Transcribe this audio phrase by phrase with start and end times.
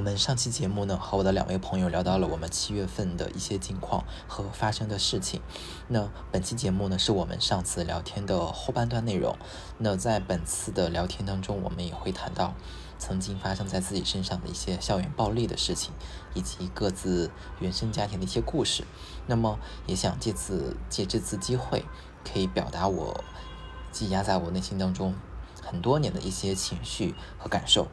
[0.00, 5.42] 我们上期节目呢，和我的两位朋友聊到了我们七月份的一些近况和发生的事情。
[5.88, 9.36] 那本期节目呢，是我们上次聊天的后半段内容。
[9.76, 12.54] 那在本次的聊天当中，我们也会谈到
[12.98, 15.92] 曾经发生在自己身上的一些校园暴力的事情，
[16.32, 18.84] 以及各自原生家庭的一些故事。
[19.26, 21.84] 那么，也想借此借这次机会，
[22.24, 23.22] 可以表达我
[23.92, 25.14] 积压在我内心当中
[25.62, 27.88] 很多年的一些情绪和感受。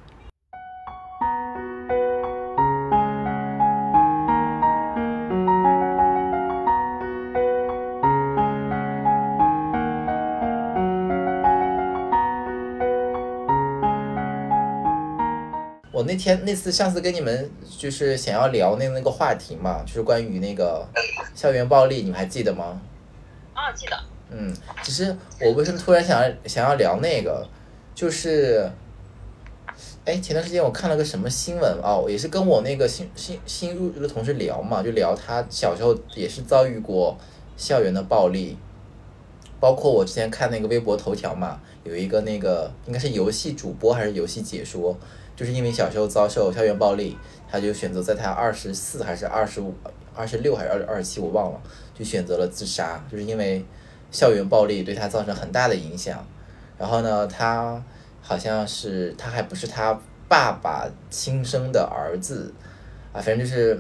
[16.28, 20.86] 天那次上次跟你们就是想要聊那那个话题嘛，就是关于那个
[21.34, 22.82] 校园暴力，你们还记得吗？
[23.54, 23.98] 啊，记得。
[24.30, 24.54] 嗯，
[24.84, 27.48] 其实我为什么突然想要想要聊那个，
[27.96, 28.70] 就是，
[30.04, 37.18] 哎，前段时间我看了个什么新闻哦，也是跟我那个新新新入职的同事聊嘛，就聊他小时候也是遭遇过
[37.56, 38.58] 校园的暴力，
[39.62, 44.98] 包括我之前看那个微博头条嘛，有一个那个应该是游戏主播还是游戏解说，
[45.38, 47.16] 就是因为小时候遭受校园暴力，
[47.50, 49.74] 他就选择在他二十四还是二十五、
[50.16, 51.62] 二十六还是二二十七我忘了，
[51.94, 53.64] 就选择了自杀，就是因为
[54.12, 56.26] 校园暴力对他造成很大的影响。
[56.80, 57.82] 然后呢，他
[58.20, 62.52] 好像是他还不是他爸爸亲生的儿子
[63.14, 63.80] 啊，反正就是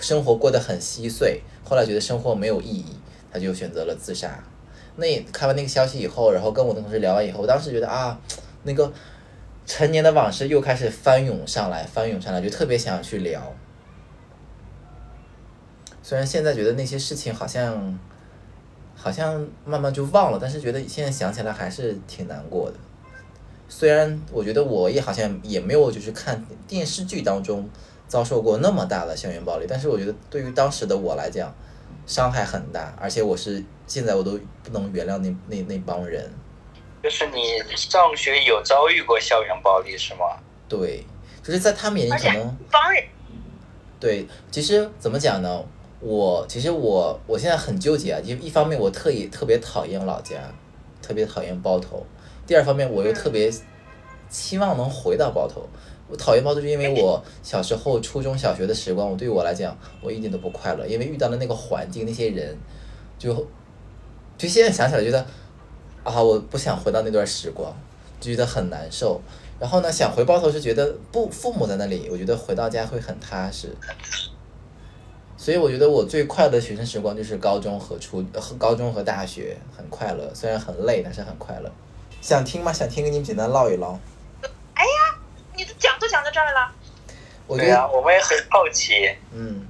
[0.00, 2.96] 生活过得很稀碎，后来觉得生活没有意义，
[3.30, 4.42] 他就选择了自杀。
[4.96, 8.18] 那看完那个消息以后，然后跟我的同事聊完以后，我当时觉得啊，
[8.64, 8.90] 那个
[9.66, 13.52] 陈年的往事又开始翻涌上来，翻涌上来，就特别想去聊。
[16.02, 17.98] 虽然现在觉得那些事情好像，
[18.96, 22.76] 好像慢慢就忘了，但是觉得现在想起来还是挺难过的。
[23.68, 27.68] 虽然我觉得我也好像也没有就是看电视剧当中
[28.08, 31.54] 遭受过那么大的校园暴力，但是我觉得对于当时的我来讲，
[32.06, 36.28] 伤害很大，而且我是现在我都不能原谅那那那帮人。
[37.02, 40.20] 就是你上学有遭遇过校园暴力是吗？
[40.68, 41.04] 对，
[41.42, 43.02] 就是在他们眼里可能帮人
[43.98, 45.64] 对，其实怎么讲呢？
[46.00, 50.36] 我其实我我现在很纠结啊，就一方面我特意特别讨厌老家，
[51.02, 51.98] 特别讨厌包头；
[52.46, 53.52] 第二方面我又特别
[54.30, 55.68] 期望能回到包头。
[56.08, 62.56] 我讨厌包头，是因为我小时候初中小学的时光，我对于我来讲，我一点都不快乐，因为遇到的那个环境那些人，
[63.18, 63.46] 就
[64.38, 65.26] 就现在想起来觉得
[66.04, 67.74] 啊，我不想回到那段时光，
[68.20, 69.20] 就觉得很难受。
[69.58, 73.68] 然后呢，想回包头是觉得不父母在那里，我觉得回到家会很踏实。
[75.36, 78.22] 所以我觉得我最快乐的学生时光就是高中和初
[78.58, 81.70] 高中和大学，很快乐，虽然很累，但是很快乐。
[82.20, 82.72] 想听吗？
[82.72, 83.98] 想听，跟你们简单唠一唠。
[84.74, 85.18] 哎呀
[85.56, 86.72] 你都讲都讲到这儿了，
[87.46, 89.10] 我觉得，对啊，我们也很好奇。
[89.32, 89.66] 嗯，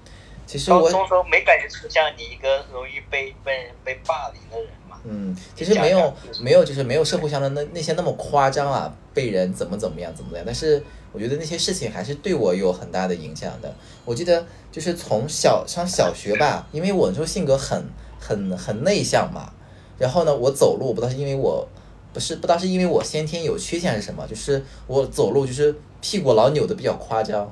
[0.46, 4.79] 其实高我中时候没感觉出像你一个容易被被被霸凌的人嘛？
[5.04, 6.12] 嗯，其实没有
[6.42, 10.44] 没有，就是没有社会上的那那些那么夸张啊，被人怎么怎么样怎么样。
[10.46, 13.74] 但是我觉得那些事情还是对我有很大的影响的。
[14.04, 17.82] 我记得就是从小上小学吧，因为我那时候性格很
[18.18, 19.50] 很很内向嘛，
[19.98, 21.66] 然后呢，我走路不知道是因为我
[22.12, 27.50] 不是不知道是因为我先天有缺陷还是什么，就是我走路就是屁股老扭的比较夸张。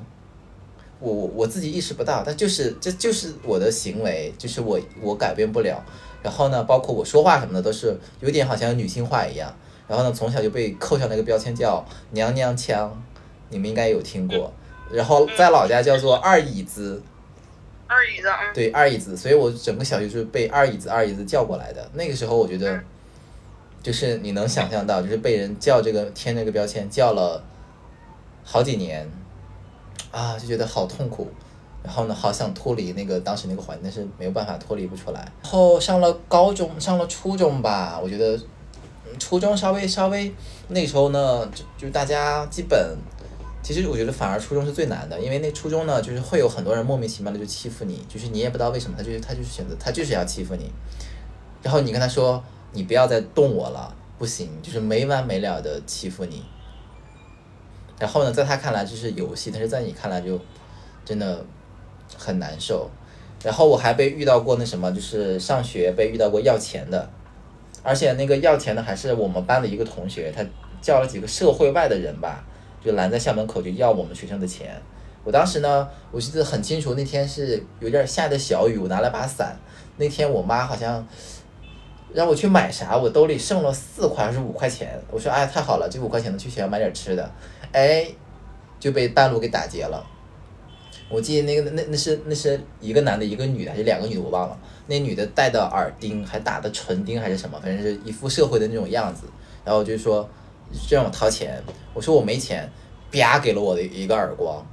[0.99, 5.81] 我我我自己意识不到，但就是这就是我的行为，就是我我改变不了。
[6.21, 9.53] 然后呢，包括我说话什么的都是有点好像女性化一样。
[9.87, 13.01] 然后呢，从小就被扣上了一个标签叫娘娘腔，
[13.49, 14.53] 你们应该有听过。
[14.91, 17.01] 然后在老家叫做二椅子，
[17.87, 21.89] 二椅子，嗯，对二椅子，所以我整个小学就是被二椅子二椅子叫过来的。
[21.93, 22.79] 那个时候我觉得，
[23.81, 27.43] 就是你能想象到，就是被人叫这个贴这个标签叫了
[28.43, 29.09] 好几年，
[30.11, 31.31] 啊，就觉得好痛苦。
[31.81, 35.19] 然后呢，好想脱离那个当时那个环境，但是没有办法脱离不出来。
[35.41, 38.39] 然后上了高中，上了初中吧，我觉得，
[39.17, 40.33] 初中稍微稍微
[40.67, 42.97] 那时候呢，就就大家基本，
[43.63, 50.71] 其实我觉得反而初中是最难的，因为那初中呢，就是会有很多人莫名其妙的就欺负你，就是你也不知道为什么，他就是他就是选择他就是要欺负你，
[51.63, 52.43] 然后你跟他说
[52.73, 56.43] 你不要再动我了，不行，就是没完没了的欺负你。
[57.97, 60.39] 然后呢，在他看来这是游戏，但是在你看来就
[61.03, 61.45] 真的
[62.17, 62.89] 很难受。
[63.43, 67.09] 然后我还被遇到过那什么，就是上学被遇到过要钱的，
[67.81, 70.45] 而且那个要钱的还是我们班的一个同学，他
[70.81, 72.43] 叫了几个社会外的人吧，
[72.83, 74.81] 就拦在校门口就要我们学生的钱。
[75.23, 79.57] 我当时呢，我记得很清楚，那天是有点下的小雨，我拿了把伞。
[79.97, 81.05] 那天我妈好像
[82.13, 85.01] 让我去买啥，我兜里剩了四块还是五块钱。
[85.11, 87.31] 我说哎太好了，这五块钱能去学校买点吃的。
[87.71, 88.05] 哎，
[88.79, 90.05] 就被半路给打劫了。
[91.09, 94.55] 我记得那个那那是那是一个男的，一个女的，还是两个女的，我忘了。
[94.85, 99.23] 那女的戴的耳钉，还打的唇钉还是什么，反正是一副社会的那种样子。
[99.65, 100.27] 然后就说
[100.87, 101.59] 就让我掏钱，
[101.95, 102.69] 我说我没钱，
[103.11, 104.63] 啪给了我的一个耳光。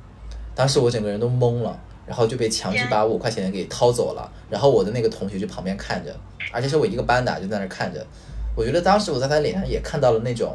[0.55, 4.31] 当时我整个人都懵了，然后就被强制把五块钱给掏走了。
[4.51, 6.15] 然后我的那个同学就旁边看着，
[6.53, 8.07] 而且是我一个班的，就在那看着。
[8.55, 10.55] 我觉得当时我在他脸上也看到了那种，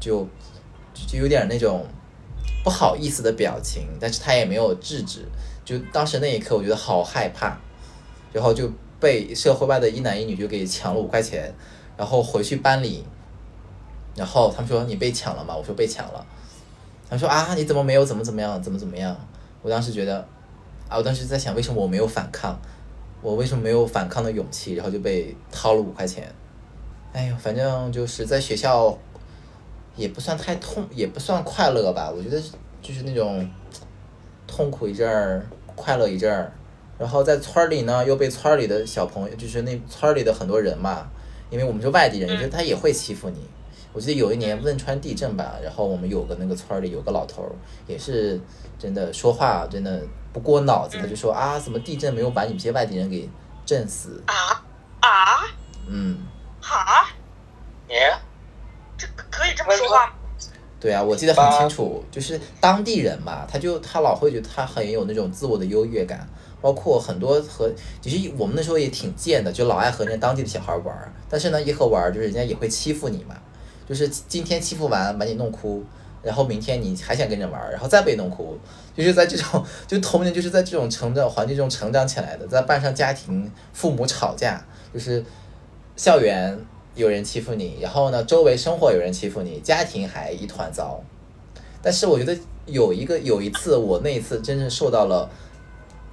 [0.00, 0.26] 就
[1.06, 1.86] 就有点那种。
[2.68, 5.24] 不好意思的表情，但是他也没有制止。
[5.64, 7.58] 就当时那一刻，我觉得好害怕，
[8.30, 8.70] 然后就
[9.00, 11.50] 被社会外的一男一女就给抢了五块钱，
[11.96, 13.02] 然后回去班里，
[14.14, 15.56] 然后他们说你被抢了吗？
[15.56, 16.26] 我说被抢了。
[17.08, 19.16] 他们说啊你怎么没有怎么怎么样怎么怎么样？
[19.62, 20.18] 我当时觉得
[20.90, 22.60] 啊我当时在想为什么我没有反抗，
[23.22, 24.74] 我为什么没有反抗的勇气？
[24.74, 26.30] 然后就被掏了五块钱。
[27.14, 28.98] 哎呦，反正就是在学校。
[29.98, 32.08] 也不算太痛，也不算快乐吧。
[32.08, 32.40] 我觉得
[32.80, 33.46] 就是那种
[34.46, 36.52] 痛苦一阵儿，快乐一阵儿。
[36.96, 41.08] 然后在村儿里呢，又被村儿里的小朋友，就是那村儿里的很多人嘛，
[41.50, 43.38] 因为我们是外地人，觉得他也会欺负你。
[43.92, 47.50] 我记得有一年汶川地震吧，然后我们有个那个村儿里有个老头儿，
[47.86, 48.40] 也是
[48.78, 50.02] 真的说话真的
[50.32, 53.28] 不过脑子，他就说啊，怎么地震没有把你们这些外地人给
[53.66, 54.22] 震死？
[54.26, 54.34] 啊
[55.00, 55.46] 啊！
[55.88, 56.18] 嗯。
[56.60, 57.08] 哈？
[57.88, 58.12] 耶？
[59.76, 60.14] 说话？
[60.80, 66.24] 对啊，我记得很清楚，就是当地人嘛，他就他老会觉得他很有那种自我的优越感，
[66.60, 67.68] 包括很多和
[68.00, 73.34] 其实我们那时候也挺贱的，就老爱和人家当地的小孩玩儿，但是呢，一和玩儿就是人家也会欺负你嘛，
[73.88, 75.82] 就是今天欺负完把你弄哭，
[76.22, 78.56] 然后明天你还想跟着玩儿，然后再被弄哭，
[78.96, 85.24] 就是在这种就童年就是在这种成长环境中成长起来的，在班上家庭父母吵架，就是
[85.96, 86.56] 校园。
[86.98, 91.00] 有人欺负你，然后呢，周围生活有人欺负你，家庭还一团糟。
[91.80, 92.36] 但是我觉得
[92.66, 95.30] 有一个有一次，我那一次真正受到了，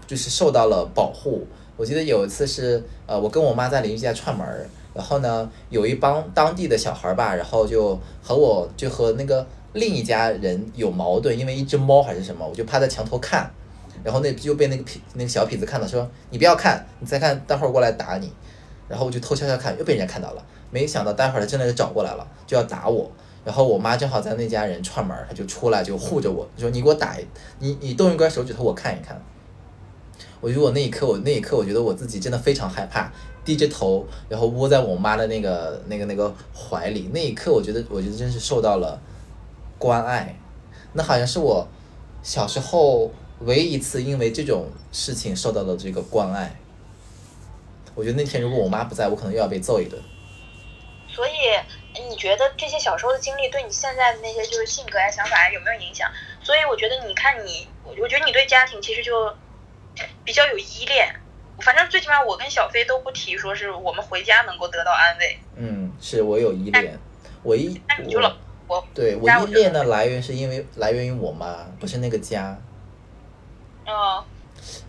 [0.06, 1.48] 就是受到了保护。
[1.76, 9.44] 我记得有一次是，呃，我跟我妈在邻居家串门儿，然后呢，有一帮当地的小孩儿吧，然后就和我就和那个
[9.74, 13.52] 另一家人有矛盾，因为一只猫还是什么，我就趴在墙头看，
[14.04, 18.32] 然后那就被那个痞那个小痞子看到，说你不要看，你再看，待会儿过来打你。
[18.88, 20.46] 然后我就偷悄悄看，又被人家看到了。
[20.72, 23.10] 没想到待会儿他真的就找过来了，就要打我。
[23.44, 27.16] 然后我妈正好在那家人串门，他就出来就护着我，说：“你给我打，
[27.60, 29.22] 你你动一根手指头，我看一看。”
[30.42, 33.12] 我如果那一刻，我那一刻，我觉得我自己真的非常害怕，
[33.44, 37.12] 低着头，然后窝在我妈的那个那个那个怀里。
[37.14, 39.00] 那一刻，我觉得，我觉得真是受到了
[39.78, 40.36] 关爱。
[40.94, 41.68] 那好像是我
[42.24, 46.60] 小时候唯一一次因为这种事情受到了这个关爱。
[47.94, 50.02] 我觉得那天如果我妈不在，我可能又要被揍一顿。
[51.16, 51.32] 所以
[52.10, 56.12] 你觉得这些小时候的经历对你现在的那些就是性格呀、想法呀有没有影响？
[56.44, 59.34] 所以我觉得，你看你，我我觉得你对家庭其实就
[60.26, 61.16] 比较有依恋。
[61.62, 65.40] 反正最起码我跟小飞都不提说是我们回家能够得到安慰。
[65.56, 67.00] 嗯，是我有依恋，
[67.44, 67.82] 我依
[68.14, 68.36] 我
[68.68, 72.60] 我对我依恋的来源是因为来源于我妈，不是那个家。
[73.88, 74.26] 哦。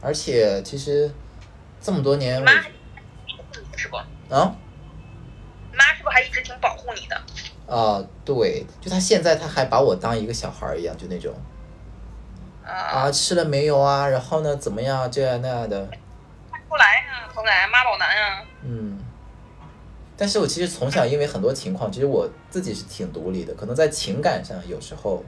[0.01, 1.09] 而且其实
[1.81, 2.45] 这么多年。
[3.77, 3.97] 是不？
[4.35, 4.57] 啊？
[5.77, 7.17] 妈是不是还一直挺保护你的？
[7.67, 11.35] 啊，对，就他现在他还把我当一个小孩一样，就那种。
[12.65, 14.09] 啊，吃了没有啊？
[14.09, 14.57] 然后呢？
[14.57, 15.11] 怎么样？
[15.11, 15.87] 这样那样的。
[16.51, 17.29] 看不出来呀！
[17.33, 18.45] 从来妈宝男啊。
[18.63, 18.99] 嗯。
[20.17, 23.55] 但是我其实从小因为很多情况，其实我自己是挺独立的。
[23.55, 25.23] 可能在情感上，有时候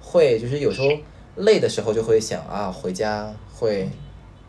[0.00, 0.88] 会就是有时候
[1.36, 3.90] 累的时候就会想啊，回家会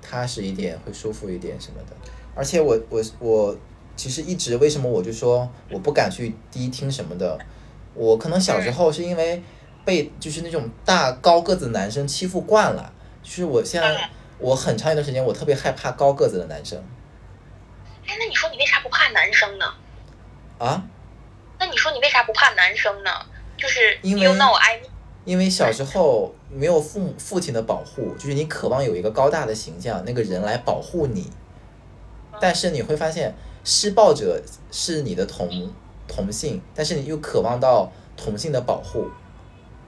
[0.02, 1.96] 踏实一点，会舒服一点什么的。
[2.36, 3.58] 而且我我我
[4.00, 7.38] 其实一直为什么我就说我不敢去低听什么的，
[7.94, 9.44] 我可能小时候是因为
[9.84, 16.82] 被就是那种大高个子男生欺负惯了，就是我现在我很长一段时间我特别害怕高个子的男生。
[18.08, 19.66] 哎，那你说你为啥不怕男生呢？
[20.60, 20.82] 啊？
[21.60, 23.12] 那你说你为啥不怕男生呢？
[23.58, 24.22] 就是因为
[25.26, 31.30] 因为小时候没有父母父亲的保护，就是你渴望有一个高大的形象，那个人来保护你。
[32.40, 33.36] 但是你会发现，
[33.72, 35.72] 施暴者是你的同
[36.08, 39.06] 同性，但是你又渴望到同性的保护，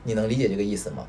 [0.03, 1.03] 你能理解这个意思吗？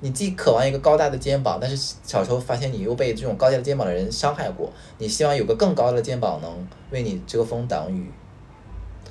[0.00, 8.12] 你既渴望一个高大的肩膀，但是小时候发现你又被这种高大的肩膀的人伤害过，你希望有个更高的肩膀能为你遮风挡雨。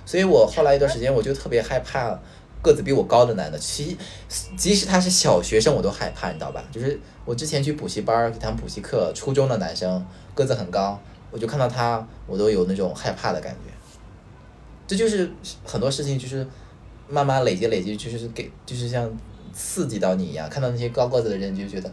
[0.05, 2.19] 所以我后来一段时间我就特别害怕
[2.61, 3.97] 个子比我高的男的，其
[4.55, 6.63] 即使他是小学生我都害怕，你知道吧？
[6.71, 11.01] 就是我之前去补习班给他们补习课，初中的男生个子很高。
[11.35, 13.73] 我就看到他，我都有那种害怕的感觉。
[14.87, 15.29] 这就是
[15.65, 16.47] 很多事情，就是
[17.09, 19.11] 慢慢累积累积，就是给，就是像
[19.51, 20.49] 刺激到你一样。
[20.49, 21.91] 看到那些高个子的人，就觉得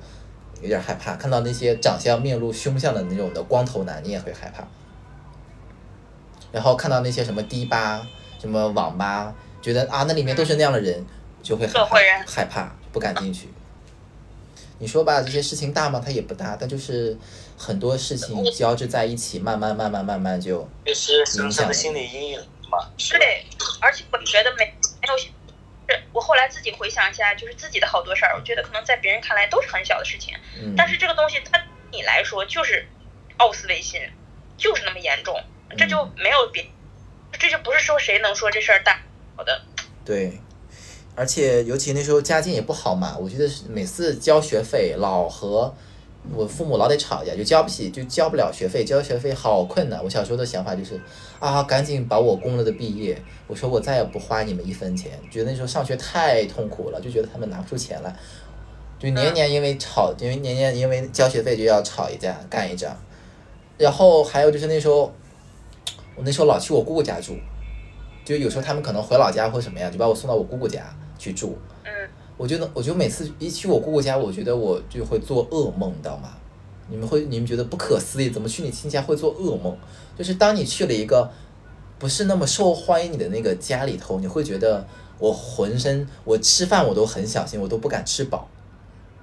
[0.61, 4.63] 有点害怕；看到那些长相面露凶相的那种的光头男，你也会害怕。
[6.53, 8.07] 然后看到那些什么迪吧、
[8.39, 11.05] 什么网吧，觉得啊那里面都是那样的人，
[11.43, 11.67] 就会
[12.29, 13.49] 害怕不敢进去。
[14.83, 16.03] 你说吧，这些事情大吗？
[16.05, 17.17] 它也不大，但就是
[17.57, 22.91] 很多事情交织在一起，慢慢慢慢慢慢就就是形成的心理阴影嘛。
[23.17, 23.47] 对，
[23.81, 24.65] 而且我觉得没
[25.01, 25.29] 没有，是
[26.13, 32.85] 我后来自己回想一下，就是自己的好多事儿，我觉得可能在别人看来都是很小的事情，嗯，但是这个东西它对你来说就是
[33.37, 34.01] 奥斯维辛，
[34.57, 35.41] 就是那么严重，
[35.79, 36.67] 这就没有别，
[37.39, 39.01] 这就不是说谁能说这事儿大
[39.37, 39.63] 好的，
[40.05, 40.41] 对，
[41.15, 45.73] 而且尤其那时候家境也不好嘛，我觉得每次交学费老和
[46.35, 50.03] 我父母老得吵架，就交不起，就交不了学费，交学费好困难。
[50.03, 51.01] 我小时候的想法就是
[51.41, 58.17] 啊，赶紧把我供了的毕业，我说我再也不花你们一分钱，觉得那时候上学太痛苦了，就觉得他们拿不出钱来，
[58.99, 62.97] 就年年因为吵，因为年年因为交学费就要吵一架，干一仗。
[63.77, 65.13] 然后还有就是那时候，
[66.15, 67.37] 我那时候老去我姑姑家住，
[68.25, 70.85] 就有时候他们可能回老家或什么样，就把我送到我姑姑家
[71.19, 71.57] 去住。
[71.85, 71.91] 嗯
[72.39, 76.31] 我觉得，我就每次一去我姑姑家，我觉得我就会做噩梦，你知道吗？
[76.89, 79.77] 你们会，你们觉得不可思议，怎么去你亲戚家会做噩梦？
[80.17, 81.31] 就是当你去了一个
[81.99, 84.85] 不是那么受欢迎你的那个家里头，你会觉得
[85.19, 88.49] 我浑身，我吃饭我都很小心，我都不敢吃饱，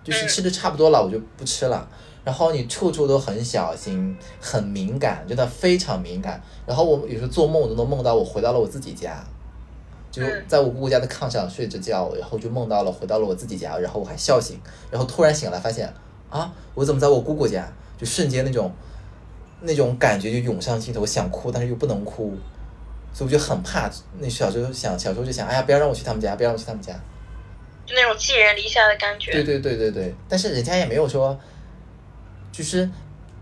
[0.04, 1.88] 就是吃的差不多了，我就不吃了。
[2.24, 6.42] 然后你处处都很小心，很敏感，真的非常敏感。
[6.66, 9.24] 然后我有时候做梦，我都能梦到我回到了我自己家，
[10.12, 14.60] 就嗯在我姑姑家的炕上睡着觉，然后就梦到了回到了我自己家，然后我还笑醒，
[14.92, 15.92] 然后突然醒来发现
[16.30, 17.72] 啊，我怎么在我姑姑家？
[17.98, 18.72] 就瞬间那种
[19.62, 22.34] 那种感觉就涌上心头，想哭但是又不能哭，
[23.14, 23.90] 所以我就很怕。
[24.20, 26.94] 那小时候想，小时候就想，哎呀，不要让我去他们家，不要让我去他们家。
[27.90, 29.32] 就那种寄人篱下的感觉。
[29.32, 31.36] 对对对对对，但是人家也没有说，
[32.52, 32.88] 就是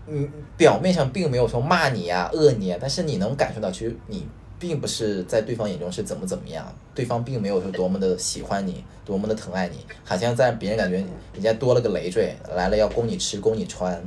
[0.06, 0.26] 嗯，
[0.56, 4.26] 表面上并没有说骂你呀、恶你啊，但是你能感受到，其实你
[4.58, 10.96] 并不是在对方眼中是怎么怎么样，对方并没有说多么的喜欢你，多么的疼爱你，好像在别人感觉
[11.34, 14.02] 人家多了个累赘，来了要供你吃供你穿，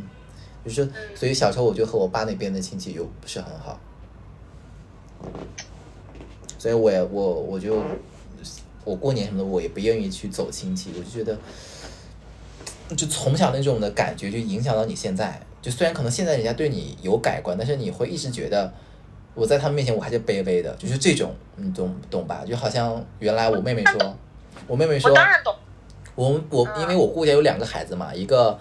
[0.66, 3.80] 就是所以小时候我就和我爸那边的亲戚又不是很好，
[6.58, 7.84] 所以我也我我就
[8.84, 11.38] 我过年什么的我也不愿意去走亲戚，我就觉得。
[12.98, 15.42] 就从小那种的感觉就影响到你现在。
[15.62, 18.70] 就虽然可能现在人家对你有改观，但是你会一直觉得
[19.34, 22.44] 我在他们面前我还是卑微的，就是这种，你懂懂吧？
[22.46, 24.18] 就好像原来我妹妹说，
[24.68, 25.56] 我妹妹说我，当然懂，
[26.16, 28.60] 我我因为我姑家有两个孩子嘛，一个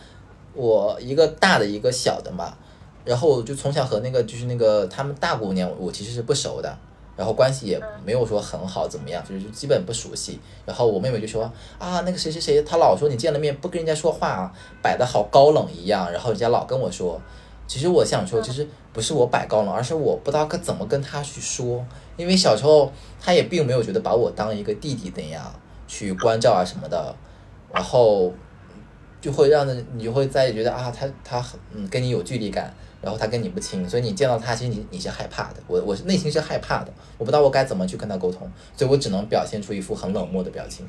[0.54, 2.56] 我一个大的，一个小的嘛，
[3.04, 6.78] 然后我就从小和那个就是那个他们大姑娘，我其实是不熟的，
[7.20, 10.40] 然后关系也没有说很好怎么样，就是基本不熟悉。
[10.64, 11.42] 然后我妹妹就说
[11.78, 17.20] 啊，那个谁谁谁，他老说你见了面不跟人家说话啊，摆的好高冷一样，然后人家老跟我说。
[17.66, 21.84] 其实我想说，其实不是我摆高冷，而是我不知道该怎么跟他去说，
[22.16, 25.44] 因为小时候他也并没有觉得把我当一个弟弟那样
[25.86, 27.14] 去关照啊什么的，
[27.70, 28.32] 然后
[29.20, 40.87] 就会让人你就会在觉得啊，他他很嗯跟你有距离感，然后他跟你不亲，所以你见到他，其实你你是害怕的，我我是内心是害怕的，我不知道我该怎么去跟他沟通，所以我只能表现出一副很冷漠的表情，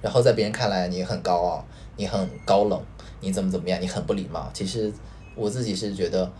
[0.00, 1.64] 然后在别人看来你很高傲，
[1.96, 2.80] 你很高冷，
[3.20, 4.92] 你怎么怎么样，你很不礼貌，其实
[5.34, 6.30] 我自己是觉得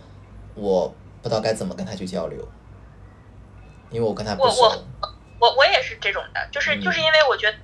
[0.54, 0.86] 我
[1.20, 2.46] 不知道该怎么跟他去交流，
[3.90, 4.78] 因为我跟他不我熟，我
[5.40, 7.56] 我我也是这种的，就是嗯就是因为我觉得，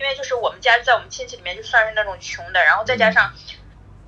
[0.00, 2.98] 因为就是我们家在我们亲戚里面就算是那种穷的，然后再嗯。
[2.98, 3.32] 加上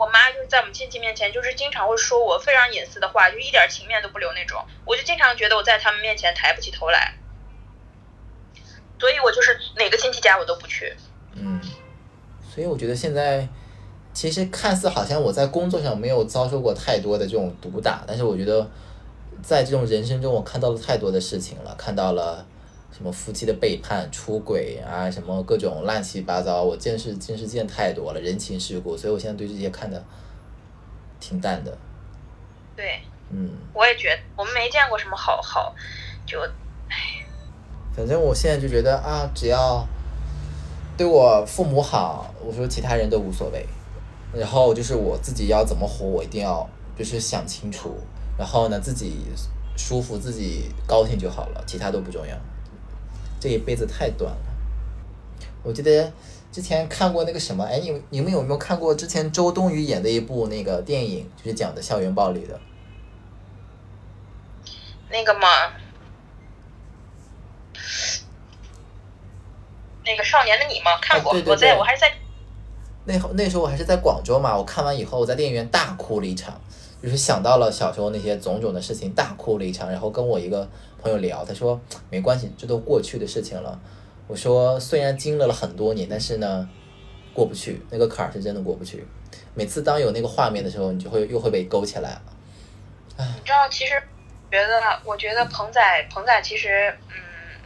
[0.03, 7.15] 我妈就是在我们亲戚面前就是经常会说我非常隐私的话，就一点情面都不留那种，我就经常觉得我在他们面前抬不起头来，
[8.99, 10.93] 所以我就是哪个亲戚家我都不去。
[11.35, 11.61] 嗯，
[12.53, 13.47] 所以我觉得现在
[14.13, 18.69] 其实看似好像我在工作上没有遭受过太多的这种毒打，但是我觉得
[19.41, 22.45] 在这种人生中，我看到了太多的事情了，看到了
[22.93, 30.05] 什么夫妻的背叛、出轨啊，什么各种乱七八糟，我见识见识见太多了，人情世故，所以我现在对这些看的
[31.19, 31.77] 挺淡的。
[32.77, 35.75] 对，嗯，我也觉得我们没见过什么好好，
[36.27, 36.39] 就
[36.89, 37.25] 唉
[37.97, 39.87] 反正我现在就觉得啊，只要
[40.97, 43.67] 对我父母好，我说其他人都无所谓。
[44.35, 47.95] 然后就是我自己要怎么活，我一定要就是想清楚。
[48.39, 49.27] 然后呢，自己
[49.77, 52.35] 舒服，自己高兴就好了，其他都不重要。
[53.43, 54.39] 这一辈子太短了。
[55.65, 56.13] 我记得
[56.53, 62.61] 之前看过那个什么，哎，你你们有没有看过之前周冬雨演的一部那个电影，就是讲的校园暴力的？
[65.11, 65.49] 那个嘛，
[70.05, 70.97] 那个少年的你吗？
[71.03, 72.13] 看过，啊对对我在我还是在
[73.07, 76.61] 那会那时候我还是在广州嘛，我看完以后我在电影院大哭了一场，
[77.03, 79.91] 就是想到了小时候那些种种的事情，大哭了一场。
[79.91, 80.69] 然后跟我一个
[81.03, 83.77] 朋友聊，他说没关系，这都过去的事情了。
[84.29, 86.69] 我说虽然经历了很多年，但是呢，
[87.35, 89.05] 过不去，那个坎儿是真的过不去。
[89.53, 92.23] 每次当有那个画面的时候，你就会又会被勾起来了。
[93.19, 94.01] 你知道，其实
[94.51, 97.15] 觉得，我觉得鹏仔，鹏仔其实，嗯，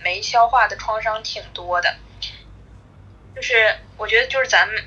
[0.02, 1.94] 没消化的创伤挺多的。
[3.34, 3.54] 就是
[3.98, 4.82] 我觉得，就是咱们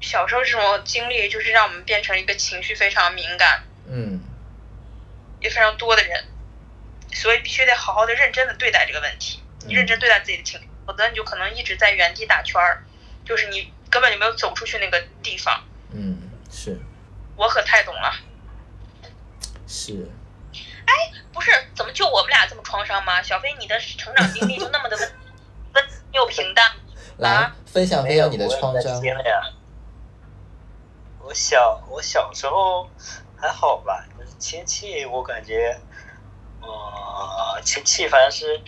[0.00, 4.20] 小时候这种经历，就是让我们变成一个情绪非常敏感嗯
[5.40, 6.24] 也非常多的人，
[7.12, 12.84] 所以必须得好好的、认真的对待这个问题，你认真对待自己的情绪，否则你就可能一直在原地打圈儿，
[13.24, 15.64] 就是你根本就没有走出去那个地方。
[15.90, 16.78] 嗯，是
[17.36, 18.12] 我可太懂了。
[19.66, 20.10] 是，
[20.86, 20.94] 哎
[21.32, 23.22] 不是，怎么就我们俩这么创伤吗？
[23.22, 25.12] 小飞，你的成长经历就那么的温
[25.74, 26.72] 温又平淡
[27.18, 27.56] 来啊？
[27.66, 29.00] 分享分享你的创伤。
[29.00, 29.42] 听了呀。
[31.20, 32.90] 我小我小时候
[33.36, 35.78] 还好吧，就是亲戚我感觉，
[36.72, 38.62] 呃，亲戚反正是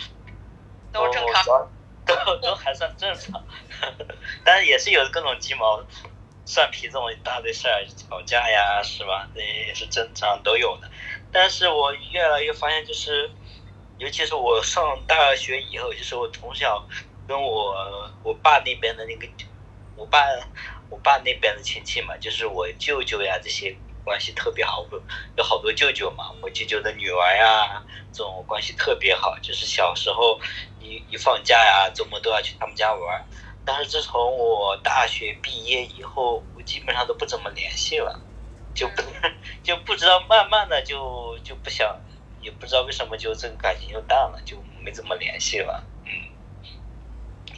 [0.92, 1.44] 都正常。
[1.46, 1.70] 我
[2.24, 3.40] 都都还算正常，
[4.44, 5.80] 但是也是有各种鸡毛
[6.44, 9.28] 蒜皮这种一大堆事儿，吵架呀，是吧？
[9.32, 10.90] 这也是正常都有的。
[11.30, 13.30] 但是我越来越发现，就是
[13.98, 16.84] 尤其是我上大学以后，就是我从小
[17.28, 19.28] 跟我我爸那边的那个，
[19.94, 20.18] 我爸
[20.88, 25.02] 我爸那边的亲戚嘛，就是我舅舅呀这些关系特别好，我
[25.36, 30.40] 有好多舅舅嘛，我舅舅的女儿呀，这种关系特别好，就是小时候
[30.78, 33.26] 一一放假呀，周末都要去他们家玩。
[33.64, 38.18] 但是自从我大学毕业以后，我基本上都不怎么联系了，
[38.74, 39.02] 就不
[39.62, 42.00] 就不知道慢慢的就就不想，
[42.40, 45.84] 也不知道为什么就这个感情就淡了，就没怎么联系了。
[46.06, 46.10] 嗯，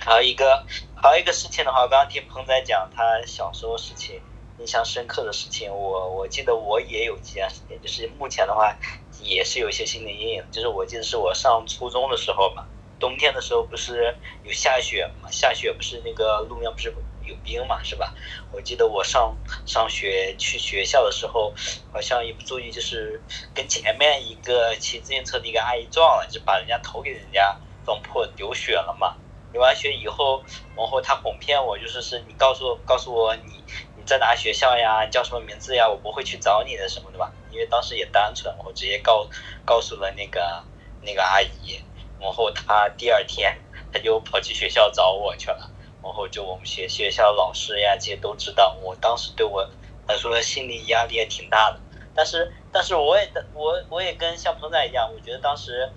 [0.00, 4.20] 还有一个还有一个事情的话，我刚刚听鹏仔讲他小时候事情，
[4.62, 8.78] 印象深刻的事情，我我记得我也有几件事情，就是目前的话
[9.21, 12.65] 也是有一些心理阴影，就是我记得是我上初中的时候吧，
[13.00, 18.15] 冬天的时候不是有下雪嘛，下雪不是那个路面不是有冰嘛，是吧？
[18.52, 19.36] 我记得我上
[19.67, 21.52] 上学去学校的时候，
[21.93, 23.21] 好像一不注意就是
[23.52, 29.17] 跟前面一个骑自行车的一个阿姨撞了，就把人家头给人家撞破流血了嘛。
[29.52, 30.43] 流完血以后，
[30.75, 33.63] 然后他哄骗我，就是是你告诉告诉我你
[34.06, 37.32] 在哪学校呀，叫什么名字呀，我不会去找你的什么的吧？
[37.50, 39.28] 因为当时也单纯，我直接告
[39.65, 40.65] 告诉了那个
[41.00, 41.80] 那个阿姨，
[42.21, 43.56] 然后她第二天
[43.93, 45.71] 她就跑去学校找我去了，
[46.02, 49.69] 然后就我们学学校老师呀这些都知道，我当时对我
[50.06, 51.80] 来说心理压力也挺大的，
[52.15, 55.91] 但是但是我也我我也跟像鹏仔一样，我觉得当时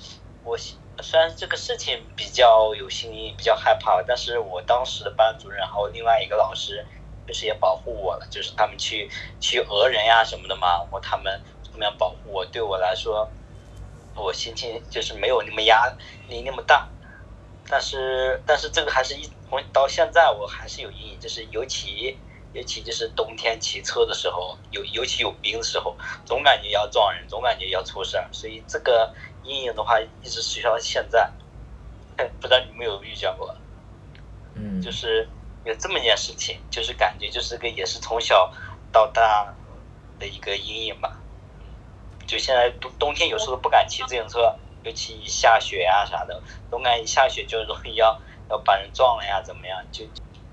[0.44, 6.86] 我虽然这个事情比较有心理比较害怕，但是我当时的班主任还有另外一个老师，
[7.28, 9.10] 就是也保护我了，就是他们去
[9.40, 13.30] 去讹人呀什么的嘛，我他们他们要保护我，对我来说，
[14.16, 15.92] 我心情就是没有那么压
[16.30, 16.88] 力那么大，
[17.70, 22.18] 但是但是这个还是一从到现在我还是有阴影，就是尤其
[22.54, 31.32] 尤其就是冬天骑车的时候，有尤其有冰的时候，总感觉要撞人，总感觉要出事儿，所以这个阴影的话一直持续到现在。
[32.40, 33.54] 不知道你们有没有遇见过？
[34.54, 35.28] 嗯，就是
[35.66, 38.54] 有这么一件事情，就是感觉就是个也是从小
[38.92, 39.54] 到大
[40.20, 41.18] 的一个阴影吧。
[42.28, 49.84] 就现在冬冬天有时候不敢骑自行车，尤其下雪呀、啥的，总感觉一下雪就容易要要把人撞了呀，怎么样？
[49.92, 50.06] 就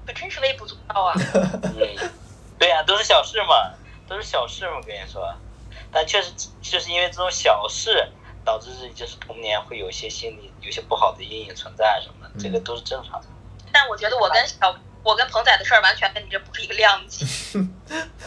[0.07, 1.15] 可真是微不足道啊！
[1.63, 2.11] 嗯，
[2.59, 3.73] 对呀、都是小事嘛，
[4.09, 5.33] 都是小事嘛，跟你说。
[5.91, 8.11] 但确实就是因为这种小事，
[8.45, 13.27] 导致自己就是童年会有一些心理有些不好的阴影存在什么的，这个都是正常的。
[13.73, 17.27] 但我觉得我跟小我跟鹏仔的事儿完全跟你这不是一个量级。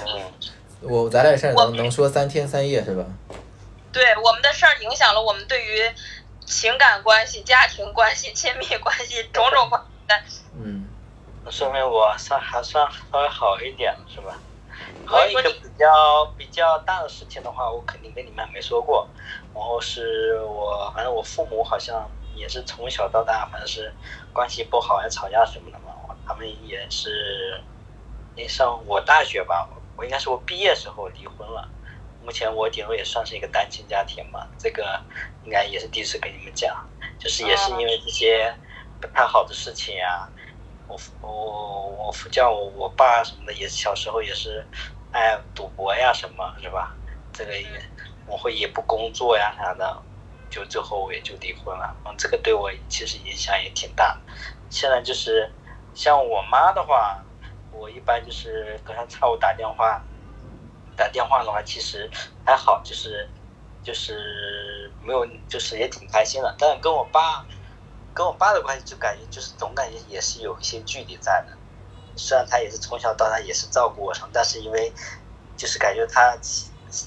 [0.06, 0.32] 嗯，
[0.82, 3.06] 我咱俩事儿能能说三天三夜是吧？
[3.92, 5.90] 对我们的事儿影响了我们对于
[6.46, 9.82] 情感关系、家庭关系、亲密关系种种关
[10.28, 10.42] 系。
[10.62, 10.88] 嗯
[11.44, 14.38] 那说明我算还算稍微好一点，是吧？
[15.06, 19.08] 还有一个比较比较大的事情的话，我肯定跟你们没说过。
[19.54, 23.94] 然后是我，反正我父母好像也是从小到大，反正是
[24.34, 25.85] 关系不好，还吵架什么的嘛。
[26.26, 27.64] 他们也是，
[28.36, 31.72] 那上我大学吧，我应该是我毕业时候离婚了。
[32.22, 35.00] 目前我顶多也算是一个单亲家庭嘛，这个
[35.44, 36.76] 应该也是第一次跟你们讲，
[37.20, 38.52] 就是也是因为这些
[39.00, 40.28] 不太好的事情呀、
[40.88, 44.66] 我我我叫我我爸什么的也是小时候也是
[45.12, 46.98] 爱赌博呀什么是吧？
[47.32, 47.70] 这个也
[48.26, 50.04] 我会也不工作呀啥的，
[50.50, 51.96] 就最后我也就离婚了。
[52.06, 54.20] 嗯，这个对我其实影响也挺大。
[54.70, 55.54] 现在就是
[55.96, 57.26] 像我妈的话，
[57.72, 60.06] 我一般就是隔三差五打电话，
[60.96, 62.12] 打电话的话其实
[62.46, 63.30] 还好，就是
[63.82, 66.54] 就是没有，就是也挺开心的。
[66.60, 67.48] 但是跟我爸
[68.14, 71.58] 跟我爸的关系就感觉就是总感觉也是有一些距离在的。
[72.18, 74.94] 虽然他也是从小到大也是照顾我什么，但是因为
[75.56, 76.38] 就是感觉他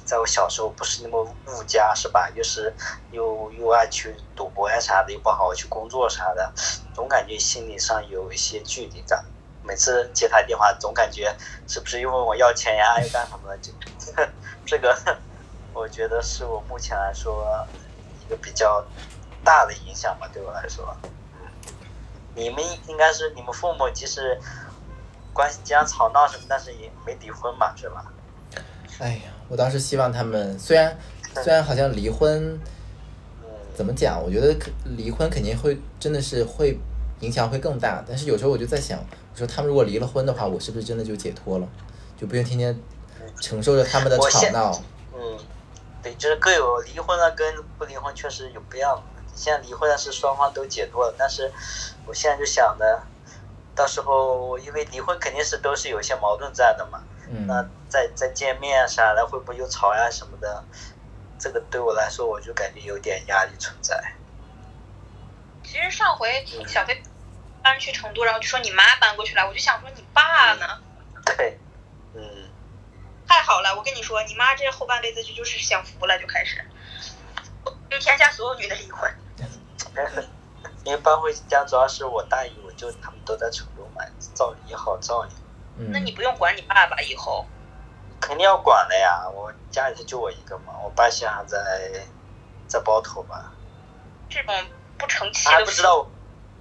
[0.05, 2.31] 在我小时候不是那么顾家是吧？
[2.31, 2.73] 就是
[3.11, 6.53] 又又爱去赌博呀啥的，又不好好去工作啥的，
[6.95, 9.25] 总感觉心理上有一些距离感。
[9.63, 11.37] 每次接他电话，总感觉
[11.67, 13.59] 是不是又问我要钱呀，又干什么的？
[13.59, 13.73] 就
[14.65, 14.97] 这个，
[15.75, 17.67] 我觉得是我目前来说
[18.25, 18.85] 一个比较
[19.45, 20.97] 大的影响吧，对我来说。
[22.35, 24.41] 你们应该是你们父母即使
[25.33, 28.05] 关系经常吵闹什么，但是也没离婚嘛，是吧？
[28.99, 30.99] 哎呀，我当时希望他们虽然
[31.43, 32.59] 虽然好像离婚，
[33.75, 34.21] 怎么讲？
[34.21, 36.77] 我觉得可离婚肯定会真的是会
[37.21, 41.69] 影响会更大，但是有时候我就在想，我说他们如果离了婚的话，我是不是真的就解脱了，
[42.17, 42.77] 就不用天天
[43.41, 44.73] 承受着他们的吵闹？
[45.15, 45.39] 嗯，
[46.03, 49.01] 对，就是各有离婚了跟不离婚确实有不一样。
[49.33, 51.49] 现在离婚了是双方都解脱了，但是
[52.05, 53.01] 我现在就想着，
[53.77, 60.65] 到时候因为离婚肯定是都是有一些矛盾在的嘛，嗯，那再再见面啥的会不会又吵呀什么的？
[61.39, 64.13] 这个对我来说我就感觉有点压力存在。
[65.63, 67.03] 其实上回小飞
[67.63, 70.83] 搬去成都，然后就说你妈搬过去了，我就想说你爸呢？
[71.25, 71.61] 对，
[72.15, 72.49] 嗯，
[73.27, 76.65] 太好了，我跟你说，你妈这后半辈子就就是享福了，就开始，
[77.89, 79.15] 给天下所有女的离婚。
[80.85, 84.03] 因为搬回家主要是我大姨，我舅他们都在成都嘛，
[84.35, 85.33] 照理也好照应。
[85.79, 85.91] 嗯。
[85.93, 87.47] 那你不用管你爸爸以后，
[88.21, 92.07] 肯定要管的呀，我家里头就我一个嘛，我爸现在还在
[92.67, 93.53] 在包头吧，
[94.29, 94.55] 这种
[94.99, 96.11] 不成器他不知道我，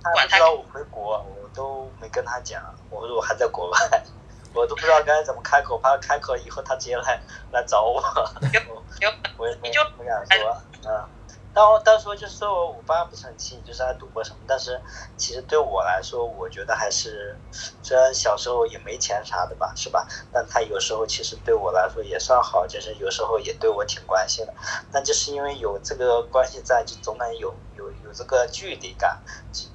[0.04, 3.78] 他还不知道我回国，我都没跟他讲，我说我还在国外，
[4.54, 8.84] 我都不知道该怎么开口，怕开口以后他直接来来找我， 我
[9.38, 11.10] 我也没你就没敢说，嗯。
[11.58, 14.80] 但我但说就是说我我爸不是很气，就是爱赌博什么，但是
[15.18, 17.36] 其实对我来说，我觉得还是
[17.82, 20.08] 虽然小时候也没钱啥的吧，是吧？
[20.32, 24.54] 但他有时候其实对我来说也算好，就是有时候也对我挺关心的。
[24.92, 29.20] 但就是因为有这个关系在，就总感觉有有有这个距离感，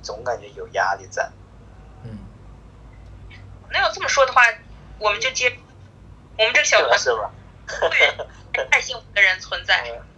[0.02, 1.32] 总感觉有压力在。
[2.04, 2.16] 嗯，
[3.72, 4.40] 那要这么说的话，
[5.00, 5.52] 我们就接
[6.38, 7.32] 我们这个小团是吧？
[7.66, 7.88] 是吧？
[8.52, 10.11] 队 太幸福的人存在，嗯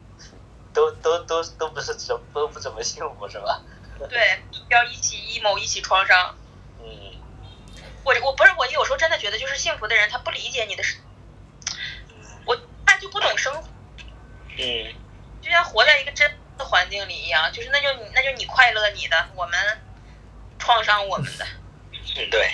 [0.74, 3.62] 都都都都不是怎都不怎么幸福是吧？
[4.10, 6.34] 对，要一起 emo，一起创伤。
[6.82, 6.84] 嗯，
[8.04, 11.00] 我我不是我有时候真的觉得，就是幸福的人他不理解你的生，
[12.44, 13.62] 我他就不懂生活，
[14.58, 14.92] 嗯，
[15.40, 19.58] 就像活在一个真的环境里一样，就是那就那就你快乐你的，我们
[20.58, 21.46] 创伤我们的。
[22.16, 22.50] 嗯，对，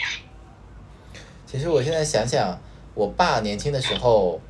[1.47, 2.61] 其实我现在想想，
[2.95, 4.41] 我爸年轻的时候，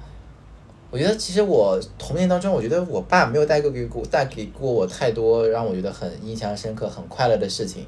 [0.90, 7.86] 我觉得其实我童年当中，我觉得我爸没有带过给过带给过我太多让我觉得很印象深刻、很快乐的事情。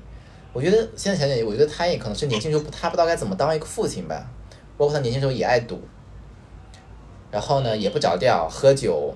[0.53, 4.25] 我觉得现在想想，我觉得他也可能是年轻时候他不知道该怎么当一个父亲吧，
[4.77, 5.81] 包括他年轻时候也爱赌，
[7.31, 9.13] 然后呢也不着调喝酒，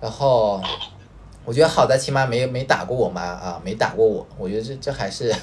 [0.00, 0.62] 然后
[1.44, 5.34] 我觉得好在起码没没打过我妈啊，没打过我，我觉得这这还是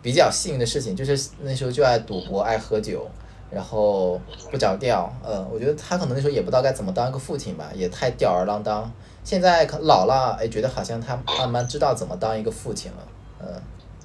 [0.00, 3.06] 比较幸运的事情，就是那时候就爱赌博爱喝酒，
[3.50, 8.90] 然后不着调，嗯，我觉得他可能那时候也不知道该怎么当一个父亲吧，也太吊儿郎当。
[9.22, 13.06] 现在可老了，哎，觉得好像他慢慢知道怎么当一个父亲了，
[13.40, 13.46] 嗯，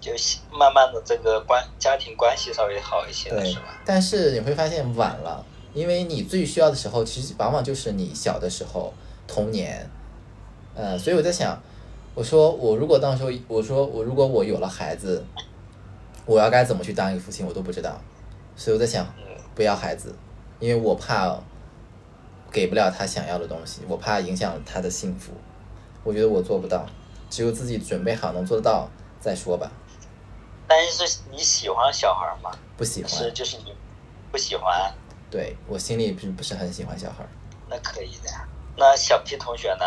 [0.02, 0.12] 就
[0.52, 3.66] 慢慢的这个关家庭关系稍微好一些了，对是吧？。
[3.86, 8.94] 但是你会发现晚了，因为你最需要的时候，其实往往就是你小的时候，
[9.28, 9.90] 童年，
[10.76, 11.58] 呃，所以我在想，
[12.14, 15.24] 我说我如果到时候，我说我如果我有了孩子，
[16.26, 18.00] 我要该怎么去当一个父亲，我都不知道，
[18.58, 19.25] 所以我在想，嗯
[19.56, 20.16] 不要孩子，
[20.60, 21.40] 因为我怕
[22.52, 25.32] 给不了他想要的东西，我怕影响他的幸福，
[26.04, 26.86] 我觉得我做不到，
[27.30, 28.90] 只有自己准备好能做得到
[29.20, 29.72] 再说吧，
[30.68, 32.52] 但是你喜欢小孩吗？
[32.78, 33.74] 不喜欢是，就是你
[34.32, 34.94] 不喜欢，
[35.32, 37.26] 对我心里不是不是很喜欢小孩。
[37.70, 38.30] 那可以的。
[38.78, 39.86] 那小 P 同学呢？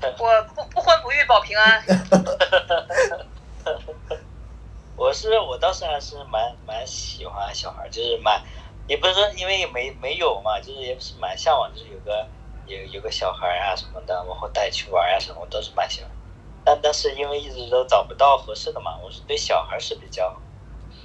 [0.00, 1.82] 我不不婚不育保平安。
[4.96, 8.42] 我是我倒是还是蛮蛮喜欢小孩，就是蛮，
[8.86, 12.26] 也不是说因为没没有嘛，就是也是蛮向往，就是有个
[12.66, 16.10] 有有个小孩啊什么的，然后带去玩啊什么，我都是蛮喜欢。
[16.64, 20.34] 但但是因为一直都找不到合适的嘛，我是对小孩是比较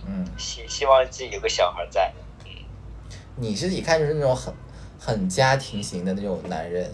[0.06, 2.14] 嗯，希希望自己有个小孩在。
[2.16, 2.24] 嗯
[3.40, 4.52] 你是一看就是那种很
[5.00, 6.92] 很家庭型的那种男人，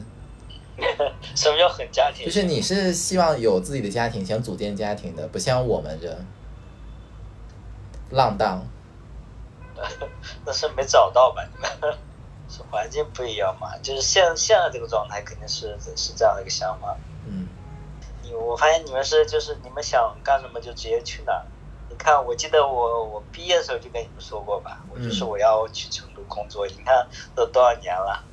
[1.34, 2.26] 什么叫很家庭？
[2.26, 6.14] 就是你是希望有自己的家庭，想组建家庭的，不像我们这。
[8.14, 8.66] 浪荡。
[10.46, 11.44] 那是没找到吧？
[11.52, 11.98] 你们
[12.48, 13.76] 是 环境不一样嘛？
[13.82, 16.96] 就是现现在这个状态肯定是是这样的一个想法。
[17.26, 17.48] 嗯，
[18.22, 21.46] 你我发现你们是就是你们想干什么就直接去哪儿。
[21.90, 26.66] 你看，我记得我我毕业的时候就跟你们说过吧，我就说我要去成都工作。
[26.68, 28.24] 你看都多少年了，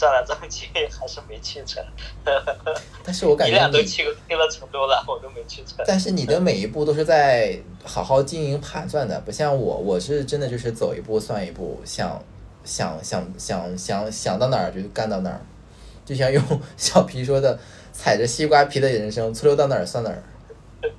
[0.00, 1.84] 转来转去还是没去成。
[3.04, 5.84] 但是我感觉你，俩都去去了成都了，我都没去成。
[5.86, 12.22] 但是你的每一步都是在好好经营盘算的，不像我，我是真的就是走一步算一步，想
[12.64, 15.40] 想想想想想到哪儿就干到哪儿，
[16.06, 16.42] 就像用
[16.78, 17.58] 小皮说的，
[17.92, 20.22] 踩着西瓜皮的人生，粗溜到哪儿算哪儿。
[20.80, 20.90] 对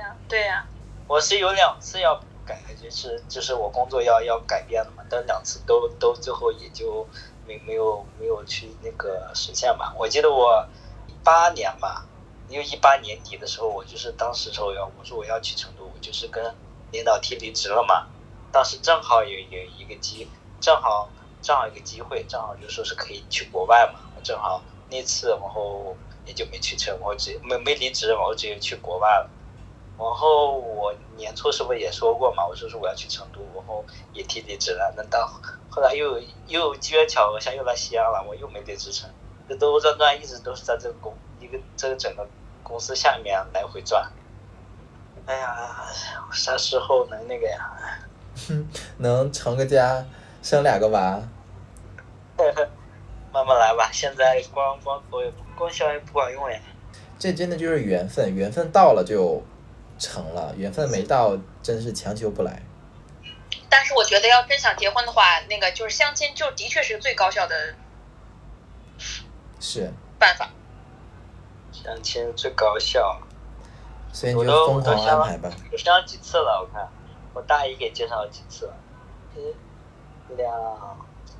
[0.00, 0.66] 呀，对呀，
[1.06, 7.06] 我是有两次要改，就是就是我工作要要改变的嘛，但两次都都最后也就
[7.46, 9.94] 没没有没有去那个实现吧。
[9.98, 10.66] 我记得我
[11.08, 12.06] 一八年吧，
[12.48, 16.54] 因为一八年底的时候，我就是当时时候要我说我要去成都，我就是跟
[16.90, 18.06] 领导提离职了嘛。
[18.52, 20.28] 当时正好有有一个机，
[20.60, 21.08] 正好
[21.40, 24.00] 正好一个机会，正好就说是可以去国外嘛。
[24.14, 29.30] 我正好那次，然后也就没去成，我直没没离职，我直接去国外了。
[29.98, 32.46] 然后我年初是不也说过嘛？
[32.46, 34.92] 我说是我要去成都，然后也提离职了。
[34.96, 35.26] 那到
[35.74, 39.08] 后来又有又有机缘巧合下又来西安了，我又没得职成。
[39.48, 42.28] 这兜兜转转一直都是在这个公一个这个整个
[42.62, 44.06] 公司下面来回转。
[45.24, 45.86] 哎呀，
[46.30, 47.72] 啥时候能那个呀？
[48.98, 50.04] 能成个家，
[50.42, 51.22] 生两个娃，
[53.32, 53.88] 慢慢来吧。
[53.90, 55.24] 现在光光光
[55.56, 56.60] 光效也不管用呀。
[57.18, 59.42] 这真的就是缘分，缘分到了就
[59.98, 62.62] 成了，缘分没到真是强求不来。
[63.72, 67.74] 但是我觉得要真想结婚的话，那个就是相亲，就的确是最高效的
[69.58, 70.50] 是，办法。
[71.72, 73.18] 相亲最高效，
[74.12, 75.50] 所以你就疯狂安排吧。
[75.72, 76.60] 我相几次了？
[76.60, 76.86] 我看
[77.32, 78.74] 我大姨给介绍了几次了，
[79.34, 80.52] 一、两、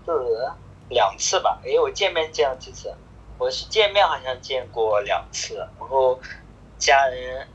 [0.07, 0.51] 次、
[0.88, 1.61] 两次吧。
[1.66, 2.95] 哎，我见面见了几次？
[3.37, 6.18] 我是见面好像见过两次，然后
[6.79, 7.47] 家人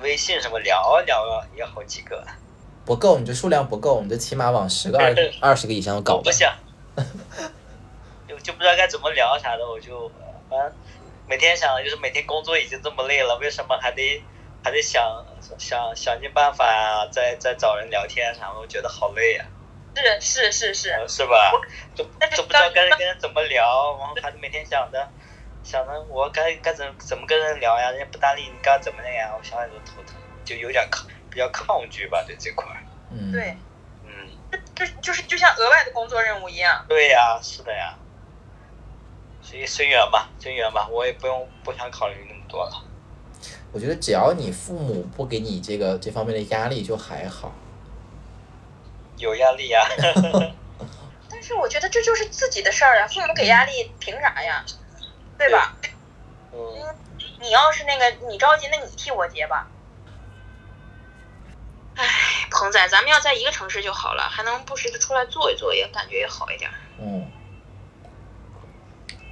[0.00, 2.26] 微信什么聊聊了也好几个。
[2.84, 6.22] 不够，你这数量不够，你这起码往十个、二十、二十个以上搞吧。
[6.24, 6.30] 不。
[6.30, 6.54] 想，
[8.28, 10.10] 就就不知道该怎么聊啥的，我就
[10.50, 10.72] 反正
[11.26, 14.22] 每天想就是每天工作已经这么累了，为什么还得
[14.62, 15.24] 还得想
[15.58, 19.44] 想想尽办法啊，再再找人聊天啥的，我觉得好累呀、
[20.20, 21.52] 是是是是，是吧？
[21.96, 25.08] 都但是都不知道跟人跟人怎么聊，然后还是每天想着
[25.62, 32.78] 想着我该该怎怎么跟人聊呀，人家不搭理你该怎么的呀，我想想就头疼，就有点抗比较抗拒吧对这块儿。
[33.10, 33.56] 嗯，对，
[34.06, 34.12] 嗯，
[34.74, 36.86] 就就是就像额外的工作任务一样。
[36.88, 37.96] 对呀，是的呀。
[39.42, 42.84] 所以随缘吧，随缘吧，我也不用不想考虑那么多了。
[43.72, 47.52] 我觉得只要你父母不给你这个这方面的压力，就还好。
[49.18, 49.84] 有压力呀，
[51.28, 54.64] 但是我觉得这就是自己的事儿啊，父母给压力凭啥呀？
[55.36, 55.76] 对吧？
[56.52, 56.96] 嗯，
[57.40, 59.66] 你要是那个你着急，那你替我结吧。
[61.96, 62.04] 唉，
[62.50, 66.70] 鹏仔，咱们要在一个城市就好了，还能不时的出来坐一坐，也感觉也好一点。
[67.00, 67.24] 嗯。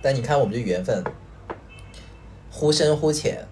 [0.00, 1.04] 但你看，我们这缘分，
[2.50, 3.46] 忽深忽浅。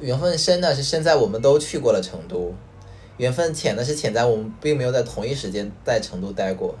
[0.00, 2.52] 缘分深呢，是深在我们都去过了成都；
[3.16, 6.74] 缘分浅呢，是浅在我们并没有在同一时间在成都待过。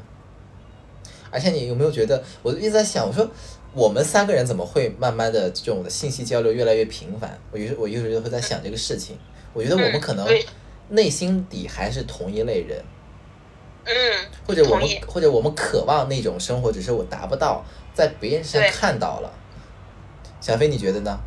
[1.30, 3.30] 而且你有没有觉得，我一直在想，我说
[3.72, 7.38] 我们三个人怎么会慢慢的这种的信息交流越来越频繁？
[7.50, 9.16] 我有时我有时候会在想这个事情。
[9.52, 10.26] 我觉得我们可能
[10.88, 12.84] 内心底还是同一类人。
[13.84, 13.92] 嗯，
[14.46, 19.30] 或者我们或者我们渴望那种生活，只是我达不到，在别人身上看到了。
[20.40, 21.18] 小飞，你觉得呢？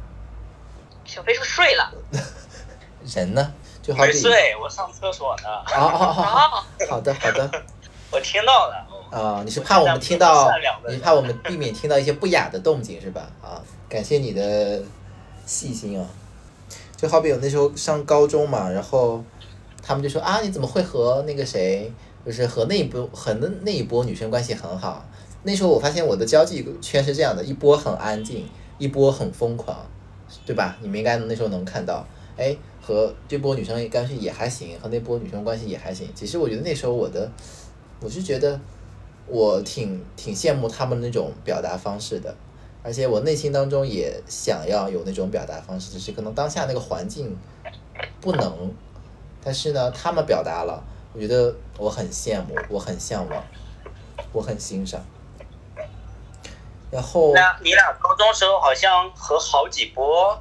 [1.06, 1.92] 小飞是睡了？
[3.06, 3.54] 人呢？
[3.82, 6.44] 就好比没睡，我上厕所呢，啊啊啊啊！
[6.50, 7.50] 哦，好的好的
[8.12, 8.88] 我听到了。
[9.10, 10.52] 啊，你是怕我们听到
[10.90, 13.30] 你怕我们避免听到一些不雅的动静是吧？
[13.42, 14.82] 啊，感谢你的
[15.46, 16.06] 细心啊。
[16.98, 19.24] 就好比我那时候上高中嘛，然后
[19.88, 21.90] 他们就说啊，你怎么会和那个谁，
[22.26, 25.06] 就是和那一波和那那一波女生关系很好？
[25.44, 28.46] 那时候我发现我的交际圈是这样的，一波很安静，
[28.78, 29.74] 一波很疯狂，
[30.46, 30.76] 对吧？
[30.82, 36.10] 你们应该那时候能看到，哎，和这波女生关系也还行，和那波女生关系也还行。
[36.14, 37.32] 其实我觉得那时候我的，
[38.02, 38.60] 我是觉得
[39.26, 42.36] 我挺挺羡慕他们那种表达方式的，
[42.84, 47.34] 而且我内心当中也想要有那种表达方式，只是可能当下那个环境
[48.20, 48.70] 不能。
[49.48, 50.84] 但是呢，他们表达了，
[51.14, 53.42] 我觉得我很羡慕，我很向往，
[54.34, 55.02] 我很欣赏。
[56.92, 60.38] 然后那你俩高中时候好像和好几波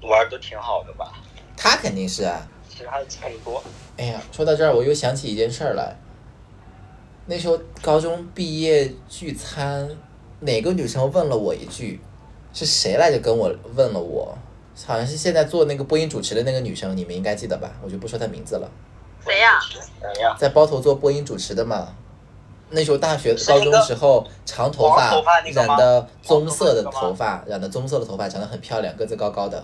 [0.00, 1.12] 玩都挺好的吧？
[1.58, 2.40] 他肯定是啊，
[2.70, 3.62] 其他的差不多。
[3.98, 5.94] 哎呀，说到这儿我又想起一件事儿来。
[7.26, 9.90] 那时候高中毕业聚餐，
[10.40, 12.00] 哪个女生问了我一句，
[12.54, 13.18] 是谁来着？
[13.18, 14.38] 跟我问了我，
[14.86, 17.70] 好像是现在做那个播音主持的那个女生，你们应该记得吧？
[17.82, 18.70] 我就不说她名字了。
[19.24, 19.60] 谁呀？
[19.60, 20.34] 谁呀？
[20.38, 21.88] 在包头做播音主持的嘛。
[22.70, 29.62] 那时候大学、高中时候，长头发染的棕色的头发，染的棕色的头发，长得很漂亮，个子高高的。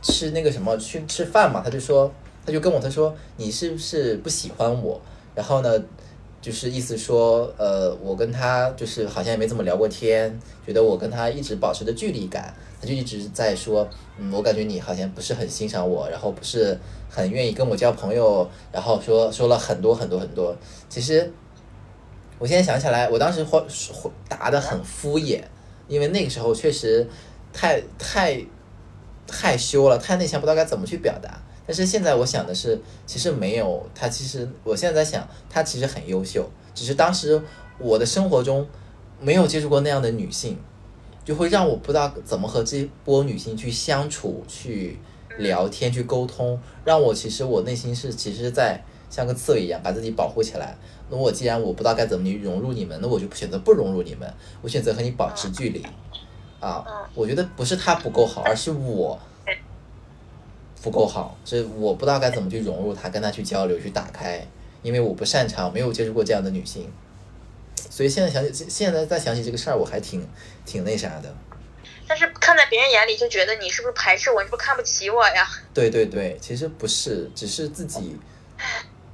[0.00, 2.10] 吃那个什么去吃饭嘛，他就说，
[2.46, 4.98] 他就跟我他说你是不是不喜欢我？
[5.34, 5.78] 然后呢，
[6.40, 13.86] 就是意思说，呃，我跟他就是好像也没怎么聊过天，觉得我跟他一直保持着距离感，他就一直在说，
[14.18, 16.78] 嗯，我感觉你好像不是很欣赏我，然后不是
[17.10, 20.56] 很愿意跟我交朋友，然后说说了很多很多很多。
[20.88, 21.30] 其实
[22.38, 23.60] 我现在想起来，我当时回
[23.92, 25.42] 回答的很敷衍，
[25.88, 27.04] 因为那个时候确实
[27.52, 28.40] 太太
[29.28, 31.42] 害羞了，太内向，不知道该怎么去表达。
[31.68, 37.38] 但是现在我想的是，其实没有他，其实我现在在想，他其实很优秀，只是当时
[37.78, 38.66] 我的生活中
[39.20, 40.58] 没有接触过那样的女性，
[41.26, 44.98] 就会让我不知道怎么和这波女性去相处、去
[45.36, 50.74] 聊天、去沟通，让我其实我内心是其实在像个刺猬一样把自己保护起来。
[51.10, 55.84] 那我既然我不知道该怎么去融入你们，那我就选择不融入你们，我选择和你保持距离。
[56.60, 59.16] 啊，我觉得不是他不够好，而是我
[60.82, 64.46] 不够好，是我不知道该怎么去融入他，跟他去交流、去打开，
[64.82, 66.90] 因为我不擅长，没有接触过这样的女性，
[67.90, 70.26] 所以现在想起，现在再想起这个事儿，我还挺
[70.64, 71.34] 挺那啥的。
[72.06, 75.46] 但是看在别人眼里就觉得你是不是排斥我，你是不是看不起我呀？
[75.74, 78.16] 对对对，其实不是，只是自己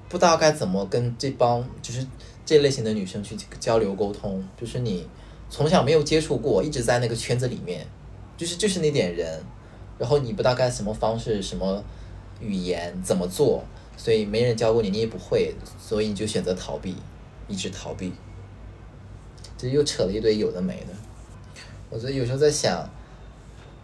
[0.08, 2.06] 不知道该怎么跟这帮就是
[2.46, 5.08] 这类型的女生去交流沟通，就是你
[5.50, 7.84] 从小没有接触过，一直在那个圈子里面，
[8.36, 9.42] 就是就是那点人，
[9.98, 11.82] 然后你不知道该什么方式、什么
[12.40, 13.62] 语言怎么做，
[13.96, 16.96] 所以没人教过你，你也不会，所以你就选择逃避，
[17.46, 18.12] 一直逃避，
[19.56, 20.86] 这又扯了一堆有的没的。
[21.90, 22.90] 我觉得有时候在想，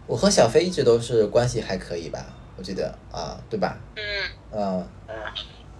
[0.05, 2.25] 我和小飞一直都是关系还可以吧，
[2.57, 3.77] 我觉得啊，对吧？
[3.95, 4.03] 嗯，
[4.51, 5.15] 嗯，嗯，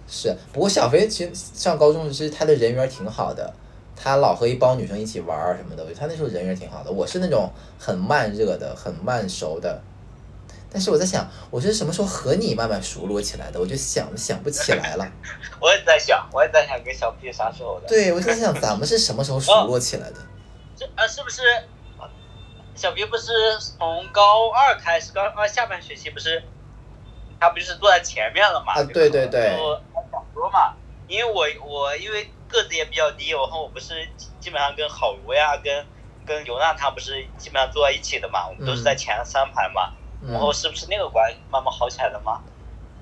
[0.08, 0.34] 是。
[0.50, 3.52] 不过小飞其实上高中时，他的人缘挺好的，
[3.94, 6.90] 他老和一帮女生一起玩儿什么的，他那时候人缘挺好的。
[6.90, 9.82] 我是那种很慢热的、很慢熟的。
[10.72, 13.60] 但是我在想，我是什么时候和你慢慢熟络起来的？
[13.60, 15.06] 我就想想不起来了。
[15.60, 17.86] 我也在想，我也在想跟小 P 啥时候的。
[17.86, 20.16] 对，我在想咱们是什么时候熟络起来的？
[20.74, 21.42] 这呃是不是
[22.74, 23.30] 小 P 不是
[23.78, 26.42] 从高二开始，高二下半学期不是
[27.38, 28.72] 他不就是坐在前面了嘛？
[28.72, 29.80] 啊对对对就
[30.10, 30.74] 讲说嘛，
[31.06, 35.86] 因为我我因为个子也比较低，然后我不是基基本上跟郝如呀、跟
[36.24, 39.92] 跟刘娜他不是基本上坐在一起的嘛，我们都是在前三排嘛。
[40.30, 42.40] 然后嗯，是不是那个关系慢慢好起来了吗？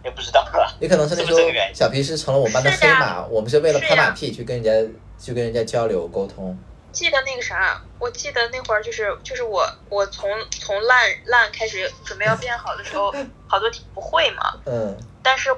[0.02, 0.74] 也不知道了。
[0.80, 1.38] 也可能是那时候
[1.74, 6.59] 小皮是成了我们班的黑马，我们是为了拍马屁去跟人家去跟人家交流沟通。
[6.92, 13.14] 记得那个啥，我记得那会儿就是就是我我从从烂烂开始准备要变好的时候，
[13.46, 15.54] 好多题不会嘛，嗯，但是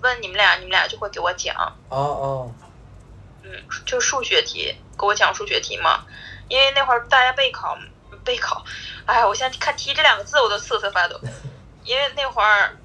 [0.00, 1.54] 问你们俩，你们俩就会给我讲，
[1.88, 2.52] 哦哦，
[3.42, 3.50] 嗯，
[3.86, 6.04] 就数学题，给我讲数学题嘛，
[6.48, 7.76] 因为那会儿大家备考
[8.24, 8.64] 备考，
[9.06, 11.18] 哎，我现在看题这两个字我都瑟瑟发抖，
[11.84, 12.76] 因为那会儿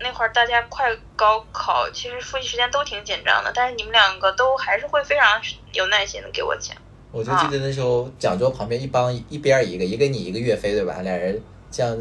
[0.00, 5.40] 那会儿大家快高考，其实复习时间都挺紧张的，但是你们两个都还是会非常
[5.72, 6.76] 有耐心的给我讲。
[7.10, 10.98] 我就记得那时候讲桌旁边一帮一边一个，一个你一个岳飞，对吧？
[11.02, 11.96] 俩人像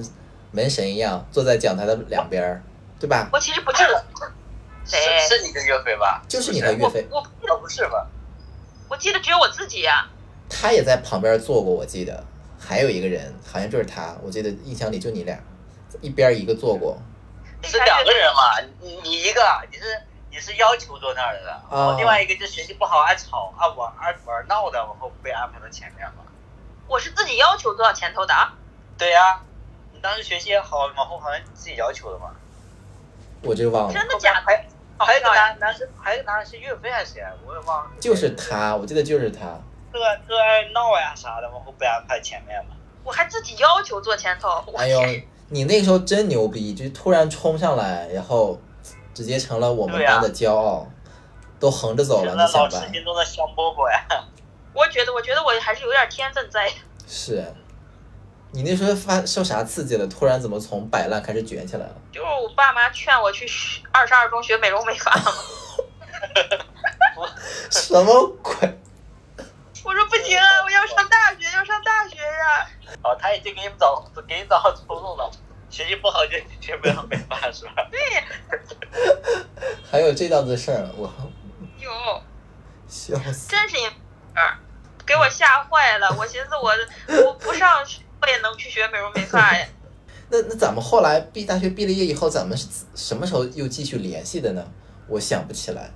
[0.51, 2.61] 门神一样坐在讲台的两边，
[2.99, 3.29] 对吧？
[3.31, 4.05] 我其实不记得
[4.85, 6.21] 谁，是是你跟岳飞吧？
[6.27, 8.05] 就是你和岳我飞，我哦，不是吧？
[8.89, 10.07] 我记得只有我自己呀、
[10.49, 12.23] 他也在旁边坐过，我记得
[12.59, 15.37] 还有一个人，好像就是他，我记得印象里就你俩，
[16.01, 16.97] 一边一个坐过。
[17.63, 18.59] 是两个人嘛？
[18.79, 19.41] 你你一个
[19.71, 19.83] 你是
[20.29, 26.23] 你是要求坐那儿的，然后另外一个就学习不好爱吵爱玩爱玩闹的，然后被安排到前面嘛。
[26.87, 28.53] 我是自己要求坐到前头的啊。
[28.97, 29.41] 对呀、
[29.91, 32.31] 你当时学习也好，往后好像自己要求的嘛。
[33.41, 34.41] 我就忘了，真的假的？
[34.45, 37.31] 还还有个男男生，还有个男生是岳飞还是谁啊？
[37.45, 37.91] 我也忘了。
[37.99, 39.59] 就是他，我记得就是他。
[39.97, 42.75] 特特爱闹呀啥的，然后被安排前面嘛。
[43.03, 44.63] 我还自己要求坐前头。
[44.67, 45.01] 我哎呦，
[45.49, 48.59] 你那个时候真牛逼，就突然冲上来，然后
[49.13, 50.87] 直接成了我们班的骄傲，
[51.59, 52.91] 都横着走了，成了你想吧老师？
[52.93, 54.05] 心中的香饽饽呀。
[54.73, 56.69] 我觉得，我觉得我还是有点天分在。
[57.07, 57.43] 是，
[58.51, 60.05] 你那时候发受啥刺激了？
[60.07, 61.95] 突然怎么从摆烂开始卷起来了？
[62.11, 63.49] 就是我爸妈劝我去
[63.91, 65.31] 二十二中学美容美发嘛，
[67.71, 68.77] 什么鬼？
[69.87, 72.67] 我说不行啊，我要上大学，要上大学呀、
[73.01, 75.31] 哦，他已经给你们找给你找好出路了。
[75.69, 77.87] 学习不好就学不了美发是吧？
[77.89, 77.99] 对，
[79.89, 81.09] 还有这档子事儿，我
[81.79, 81.89] 有，
[82.85, 83.47] 笑死。
[83.47, 83.77] 真是
[85.05, 86.13] 给我吓坏了。
[86.17, 86.73] 我寻思我
[87.25, 89.65] 我不上学我也能去学美容美发呀。
[90.29, 94.67] 那那咱们后来毕大学毕了业以后，咱们是什么时候又继续联系的呢？
[95.07, 95.89] 我想不起来，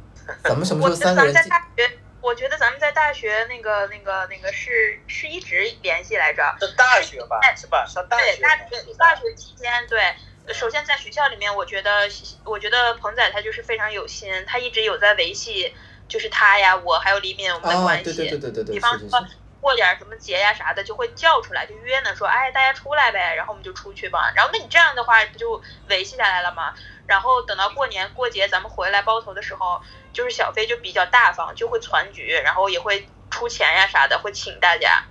[0.45, 1.49] 咱们什么时候三个人继？
[1.49, 6.43] 大学，我觉得咱们在大学那个那个那个是是一直联系来着。
[6.59, 7.85] 上大学吧，是吧？
[7.85, 10.15] 上大对，学大学大学期间，对，
[10.53, 12.07] 首先在学校里面，我觉得
[12.43, 15.73] 我觉得鹏仔他就是非常有心，他一直有在维系，
[16.07, 18.03] 就是他呀，我还有李敏我们的啊，关系。
[18.03, 24.33] 对对对对对对，比方说是是是，过点什么节呀啥的，就会叫出来，就约呢，说哎大家出来呗，然后我们就出去吧。
[24.35, 26.73] 然后那你这样的话不就维系下来了吗？
[27.07, 29.79] 然后等到过年过节咱们回来包头的时候，
[30.11, 35.03] 就是小飞就比较大方，就会攒局，然后也会出钱呀啥的，会请大家。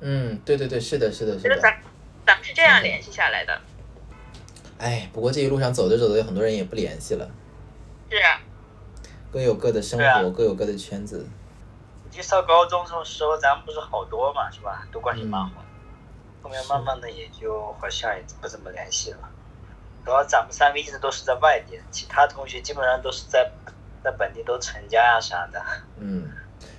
[0.00, 1.58] 嗯，对对对，是的，是的，是的。
[1.58, 1.80] 咱
[2.26, 3.60] 咱们是这样联系下来的。
[4.78, 7.30] 哎，不过这一路上走着走着，有很多人也不联系了，
[8.10, 8.40] 是啊，
[9.32, 11.26] 各有各的生活，各有各的圈子。
[12.14, 14.86] 你上高中的时候，咱们不是好多嘛，是吧？
[14.92, 15.50] 都关系蛮好
[16.42, 19.18] 后面慢慢的也就好像也不怎么联系了。
[20.04, 23.50] 主要咱们三个一直都是在外地，其他同学基本上都是在
[24.02, 25.60] 在本地都成家呀、啥的。
[25.98, 26.30] 嗯，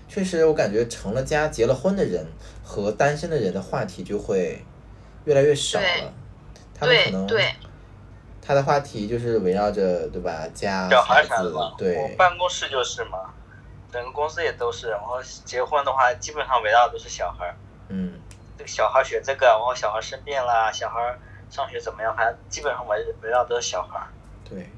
[0.08, 2.26] 确实，我感觉成了家、结了婚的人
[2.64, 4.64] 和单身的人的话题就会
[5.26, 6.14] 越来越少了。
[6.74, 7.56] 他们可能对对，
[8.42, 13.34] 他的话题就是围绕着对吧，家、小孩孩子啥的嘛，，我对，办公室就是嘛，
[13.96, 14.90] 整个公司也都是。
[14.90, 17.56] 然后结婚的话，基本上围绕的都是小孩儿。
[17.88, 18.20] 嗯，
[18.58, 21.18] 这个小孩学这个，然后小孩生病了，小孩
[21.50, 24.08] 上学怎么样，反正基本上围围绕都是小孩儿。
[24.44, 24.70] 对，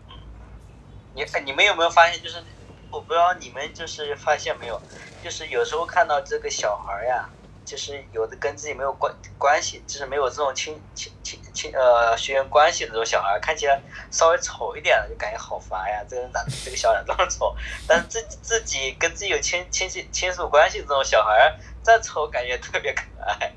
[1.15, 2.43] 你哎你们有没有发现，就是
[2.91, 4.79] 我不知道你们就是发现没有，
[5.23, 7.27] 就是有时候看到这个小孩儿呀，
[7.65, 13.81] 就是有的跟自己没有关关系，就是没有这种亲亲亲亲呃血缘关系的这种小孩，看起来
[14.11, 17.55] 稍微丑一点的就感觉好烦呀，这个人咋这个小孩这么丑？
[17.87, 23.51] 但是自己 自己跟自己有亲亲戚亲属关系的这种小孩，再丑感觉特别可爱。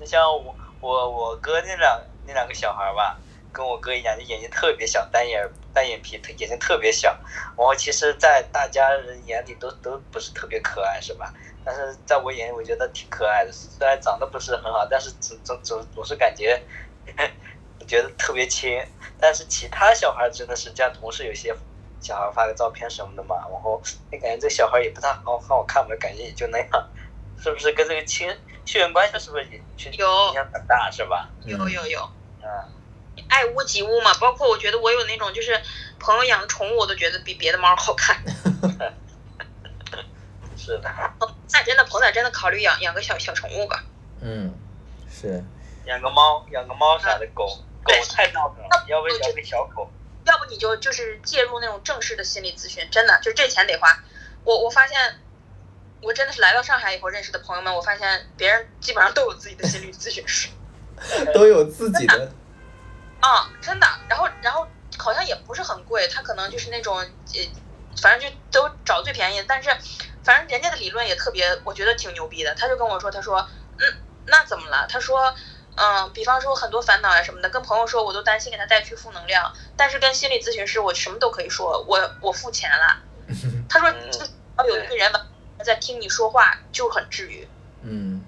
[0.00, 3.16] 就像我我我哥那两那两个小孩吧，
[3.52, 7.16] 跟我哥一样，就眼睛特别小，单眼单眼皮，特眼睛特别小。
[7.56, 11.32] 然后其实，在大家人眼里都都不是特别可爱，是吧？
[11.66, 13.50] 但是在我眼里，我觉得挺可爱的。
[13.52, 16.60] 虽然长得不是很好，但是总总总总是感觉，
[17.86, 18.80] 觉得特别亲。
[19.20, 21.54] 但是其他小孩真的是，像同事有些
[22.00, 23.80] 小孩发个照片什么的嘛，然后
[24.10, 26.90] 你感觉这小孩也不太好好看嘛，感觉也就那样，
[27.38, 27.72] 是不是？
[27.72, 28.28] 跟这个亲
[28.66, 29.60] 血缘关系是不是也
[29.96, 31.30] 有影响很大，是吧？
[31.44, 32.10] 有有有，
[32.42, 32.48] 嗯。
[33.28, 34.12] 爱屋及乌嘛。
[34.20, 35.60] 包括我觉得我有那种就是
[36.00, 38.20] 朋友养宠物，我都觉得比别的猫好看。
[40.56, 40.90] 是的，
[41.52, 43.84] 那真的，鹏仔真的考虑养养个小小宠物吧。
[44.20, 44.52] 嗯，
[45.08, 45.44] 是，
[45.86, 49.90] 养个猫，养个猫啥的，狗狗对太闹腾了，要不养个小狗。
[50.24, 54.02] 要不你就就是介入那种正式的心理咨询，真的就这钱得花。
[54.42, 55.20] 我我发现，
[56.00, 60.48] 我真的是来到上海以后认识的朋友们，我发现别人基本上都有自己的心理咨询师。
[61.34, 62.32] 都有自己的，
[63.20, 63.86] 啊、真的。
[64.08, 64.66] 然后然后
[64.96, 67.12] 好像也不是很贵，他可能就是那种呃，
[68.00, 69.44] 反正就都找最便宜的。
[69.46, 69.68] 但是
[70.22, 72.54] 反正人家的理论也特别，我觉得挺牛逼的。
[72.54, 73.46] 他就跟我说，他说，
[73.78, 73.94] 嗯，
[74.26, 74.86] 那怎么了？
[74.88, 75.34] 他说。
[75.76, 83.02] 嗯，比方说很多烦恼呀什么的，跟朋友说我都担心给他带去负能量，但是跟心理咨询师我什么都可以说，我我付钱了。
[83.68, 83.92] 他说
[84.66, 85.10] 有一个人
[85.64, 87.48] 在听你说话就很治愈
[87.82, 88.22] 嗯，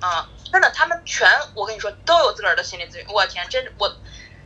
[0.00, 3.96] 啊、真的，他们全我跟你说都有自个儿的心理咨询，我天，真我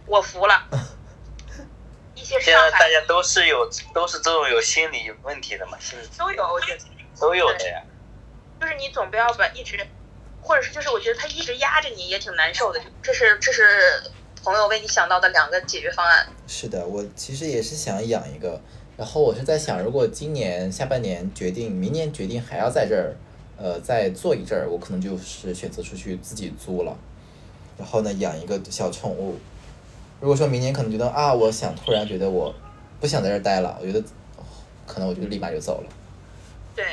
[0.07, 0.67] 我服了。
[2.15, 6.85] 一些现在大家都是有都是这种有心理问题的嘛，心理都有，我觉得
[7.21, 7.83] 都有的呀。
[8.59, 9.87] 就是你总不要把一直，
[10.47, 14.01] 或者是就是我觉得他一直压着你也挺难受的，这是这是
[14.45, 16.25] 朋友为你想到的两个解决方案。
[16.47, 18.61] 是的，我其实也是想养一个，
[18.97, 23.17] 然后我是在想，如果今年下半年决定，明年决定还要在这儿，
[23.59, 26.97] 呃，再做一阵儿，我可能就是选择出去自己租了，
[27.77, 29.37] 然后呢，养一个小宠物。
[30.21, 32.55] 如果说明年可能觉得啊，我想突然觉得我
[33.01, 34.01] 不想在这儿待了，我觉得
[34.87, 35.89] 可能我就立马就走了。
[36.77, 36.85] 对，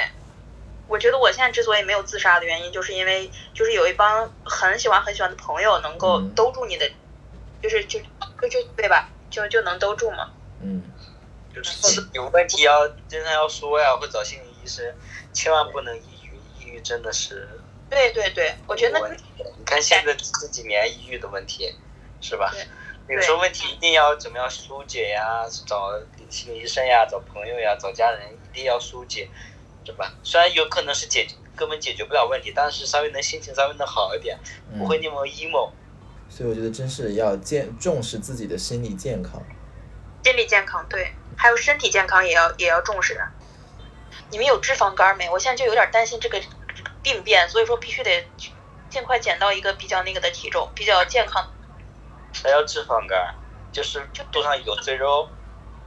[0.94, 6.88] 我觉得我现在之所以没有自杀的原因，就是因为就是有一帮很喜欢很喜欢的朋友能够嗯兜住你的，
[7.64, 8.00] 就是就
[8.40, 9.10] 就就对吧？
[9.32, 10.30] 就就能兜住嘛。
[10.62, 10.84] 嗯，
[11.52, 14.86] 就是有问题要经常要说呀，或者找心理医生，
[15.34, 17.50] 千万不能抑郁，抑郁真的是
[17.90, 19.00] 对对对，我觉得。
[19.58, 21.74] 你看现在这几年抑郁的问题，
[22.22, 22.54] 是吧？
[23.08, 25.90] 有时候问题一定要怎么样疏解呀，找
[26.30, 29.28] 心理医生呀，找朋友呀，找家人，一定要疏解，
[29.86, 30.14] 是吧？
[30.24, 34.38] 虽然有可能是解根本解决不了问题，但是稍微能心情稍微能好一点，
[34.78, 35.72] 不会嗯，那么 emo。
[36.30, 39.42] 所以我觉得真是要健重视自己的心理健康。
[40.24, 43.22] 心理健康，对，还有身体健康也要也要重视。
[44.32, 45.30] 你们有脂肪肝没？
[45.30, 46.42] 我现在就有点担心这个
[47.04, 48.26] 病变，所以说必须得
[48.90, 51.52] 尽快减到一个比较那个的体重，比较健康。
[52.32, 53.36] 啥叫脂肪肝？
[53.72, 55.30] 就是肚上有赘肉。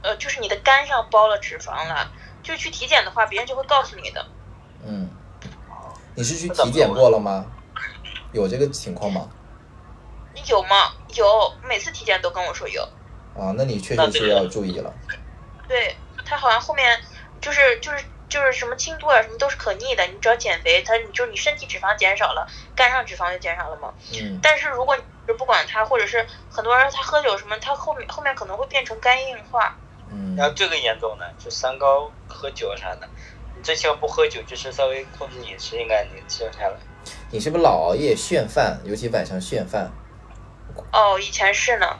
[0.03, 2.11] 呃，就是你的肝上包了脂肪了，
[2.47, 4.25] 就去体检的话，别人就会告诉你的。
[4.85, 5.09] 嗯，
[6.15, 7.45] 你是去体检过了吗？
[8.31, 9.27] 有这个情况吗？
[10.47, 10.93] 有吗？
[11.13, 12.81] 有，每次体检都跟我说有。
[13.37, 14.93] 啊，那你确实是要注意了。
[15.67, 16.97] 对他好像后面
[17.41, 23.93] 就是就是就是什么轻度啊什么都是可逆的，你只要减肥，他你就是你身体脂肪减少了，肝上脂肪就减少了嘛。
[24.13, 24.39] 嗯。
[24.41, 29.75] 但是如果你不管他，或者是很多人他喝酒什么，他后面后面可能会变成肝硬化。
[30.11, 30.35] 嗯。
[30.35, 33.07] 然后这个严重的就三高、喝酒啥的，
[33.55, 36.75] 你最起码不喝酒，就是稍微控制饮食，应该能减下来。
[37.31, 39.91] 你是不是老熬夜炫饭，尤其晚上炫饭？
[40.91, 41.97] 哦，以前是呢。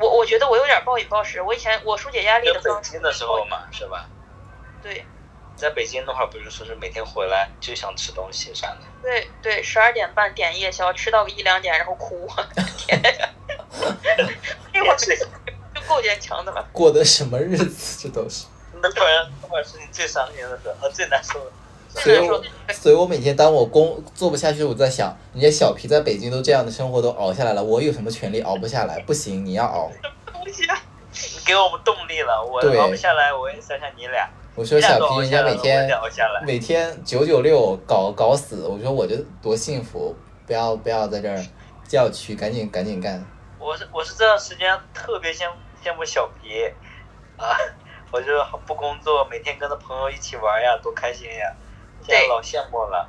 [0.00, 1.42] 我我觉得我有点暴饮暴食。
[1.42, 2.92] 我以前我疏解压力的方式。
[2.92, 4.08] 北京的时候嘛，是吧？
[4.80, 5.04] 对。
[5.56, 8.78] 在北京的话，不是说是每天回来就想吃东西啥的。
[9.02, 12.28] 对对，十二点半点夜宵，吃到个一两点，然后哭。
[12.76, 13.28] 天呀！
[14.72, 14.96] 那 会
[15.88, 16.64] 够坚强的了。
[16.72, 17.98] 过的什么日子？
[18.02, 18.44] 这都是。
[18.80, 21.50] 那会儿那会儿是你最伤心的时候，最难受的。
[21.88, 29.00] 所以，我所以我每天当我工做不下去，我在想，人家小皮在北京都这样的生活都熬下来了，我有什么权利熬不下来？
[29.00, 29.90] 不行，你要熬。
[30.32, 30.78] 东西啊！
[31.44, 34.28] 给我们动力了，我熬不下来，我也想想你俩。
[34.54, 35.90] 我说小皮，人家每天
[36.46, 40.14] 每天九九六搞搞死，我说我这多幸福，
[40.46, 41.42] 不要不要在这儿
[41.88, 43.24] 叫屈，赶紧赶紧干。
[43.58, 45.48] 我是我是这段时间特别羡
[45.88, 46.64] 羡慕小皮
[47.38, 47.56] 啊，
[48.10, 51.56] 我就不工作，每天跟着朋友一起玩呀，多开心呀。
[52.02, 53.08] 现在，老羡慕了。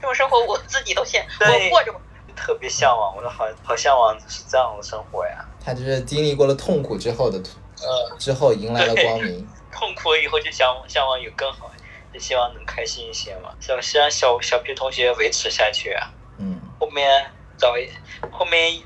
[0.00, 1.92] 这种生活我自己都羡，我过着。
[2.36, 5.44] 特别向往，我说好好向往是这样的生活呀。
[5.62, 9.46] 他就是经历过了痛苦之后的，呃，之后迎来了光明。
[9.70, 11.70] 痛苦以后就向向往有更好，
[12.14, 13.50] 就希望能开心一些嘛。
[13.60, 16.10] 想希望小小皮同学维持下去啊。
[16.38, 16.58] 嗯。
[16.78, 17.90] 后面找一，
[18.30, 18.80] 后面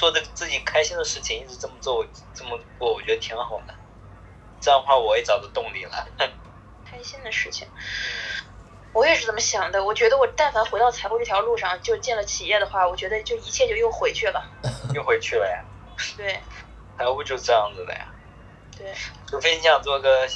[0.00, 3.74] 做的自己开心的事情，一直这么做，这么过，我觉得挺好的。
[4.58, 6.08] 这样的话，我也找到动力了。
[6.90, 7.68] 开心的事情。
[8.94, 14.42] 我也是这么想的，我觉得我但凡回到财务这条路上，就进了企业的话，我觉得就一切就又回去了。
[14.94, 15.62] 又回去了呀？
[16.16, 16.40] 对。
[16.96, 18.08] 财务就这样子的呀。
[18.78, 18.94] 对。
[19.26, 20.26] 除非你想做个，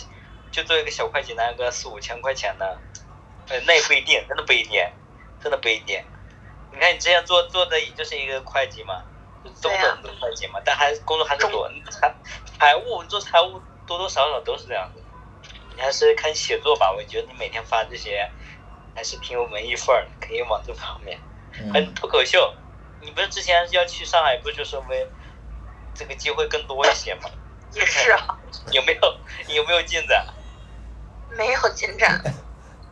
[0.50, 2.78] 就做一个小会计，拿个四五千块钱的，
[3.48, 4.86] 呃，那也不一定，真的不一定，
[5.42, 6.04] 真的不一定。
[6.70, 9.02] 你看你之前做做的也就是一个会计嘛，
[9.45, 11.70] 就中等的会计嘛，但还工作还是多。
[11.90, 12.14] 财
[12.59, 15.03] 财务做财务多多少少都是这样子。
[15.76, 18.28] 你还是看写作吧，我觉得你每天发这些。
[18.97, 21.18] 还是挺有文艺范儿，可以往这方面。
[21.72, 22.55] 还有脱口秀，
[23.01, 25.05] 你不是之前要去上海，不就是为
[25.92, 27.28] 这个机会更多一些吗？
[27.72, 28.38] 也是啊。
[28.70, 29.18] 有没有
[29.49, 30.24] 有没有进展？
[31.30, 32.22] 没有进展，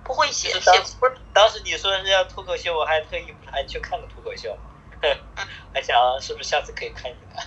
[0.02, 1.14] 不会写写不是。
[1.32, 4.58] 当时你说是要脱口秀，我还特意还去看了脱口秀，
[5.74, 7.42] 还想是不是下次可以看你的？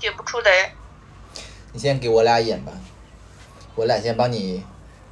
[0.00, 0.74] 写不出来。
[1.72, 2.72] 你先给我俩演吧，
[3.74, 4.64] 我俩先帮你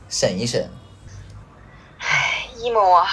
[0.09, 0.71] 审一审。
[1.99, 3.07] 唉，emo 啊！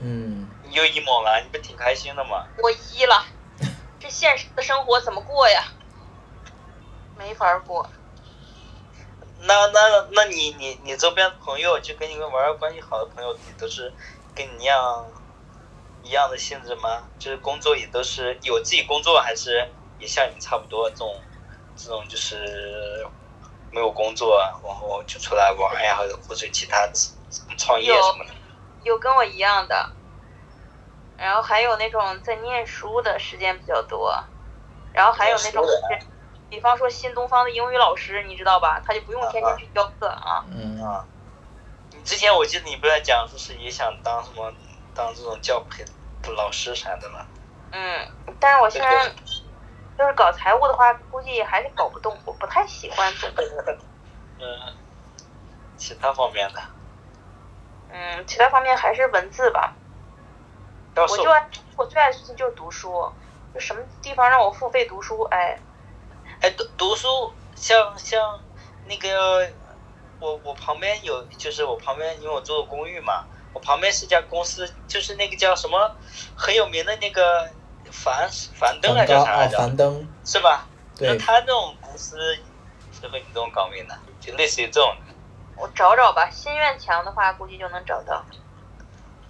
[0.00, 2.46] 嗯，你又 emo 了，你不挺开心的吗？
[2.62, 3.24] 我一了，
[3.98, 5.64] 这现实的生活怎么过呀？
[7.16, 7.88] 没法过。
[9.46, 13.92] 那那那你你你周边朋友就跟你们玩关系好的朋友，也都是
[14.34, 15.06] 跟你一样
[16.04, 17.02] 一样的性质吗？
[17.18, 21.20] 就是工作也都是有自己工作，还是也像你差不多这种
[21.76, 23.04] 这种就是
[23.72, 26.88] 没有工作，然后就出来玩呀，或者或者其他。
[27.58, 28.30] 创业什么的，
[28.84, 29.90] 有跟我一样的，
[31.16, 34.14] 然后还有那种在念书的时间比较多，
[34.92, 35.66] 然后还有那种，
[36.48, 38.80] 比方说新东方的英语老师，你知道吧？
[38.86, 40.44] 他就不用天天去教课啊。
[40.48, 41.04] 嗯啊。
[41.90, 44.52] 你之前我记得你不在讲说是也想当什么
[44.94, 45.84] 当这种教培
[46.22, 47.26] 的老师啥的了？
[47.72, 49.12] 嗯，但是我现在
[49.98, 53.42] 就是搞财务的话，估计还是搞不动，我不太喜欢这个。
[54.38, 54.74] 嗯，
[55.76, 56.60] 其他方面的。
[57.90, 59.74] 嗯，其他方面还是文字吧。
[60.96, 63.12] 我就爱我最爱的事情就是读书，
[63.52, 65.58] 就什么地方让我付费读书，哎。
[66.40, 68.40] 哎，读读书，像像
[68.86, 69.48] 那个，
[70.20, 73.24] 我我旁边有，就是我旁边，因为我住的公寓嘛，
[73.54, 75.96] 我旁边是家公司，就是那个叫什么
[76.36, 77.48] 很有名的那个
[77.90, 79.56] 樊樊登还是叫啥来着？
[79.56, 80.06] 樊登。
[80.24, 80.66] 是吧？
[80.98, 81.08] 对。
[81.08, 82.36] 那他这种公司
[82.92, 84.94] 适合你这种岗位的，就类似于这种。
[85.56, 88.24] 我找找吧，心愿强的话，估计就能找到。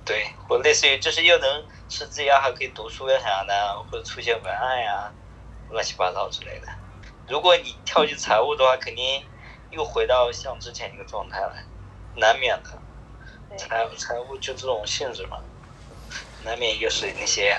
[0.06, 5.12] 对，或类似于就是又能吃自呀，还可以读书呀啥的，或者出些文案呀，
[5.70, 6.68] 乱七八糟之类的。
[7.28, 9.22] 如果你跳进财务的话，肯定
[9.70, 11.54] 又回到像之前那个状态了，
[12.16, 12.70] 难免的。
[13.56, 15.38] 对财财务就这种性质嘛，
[16.44, 17.56] 难免又是那些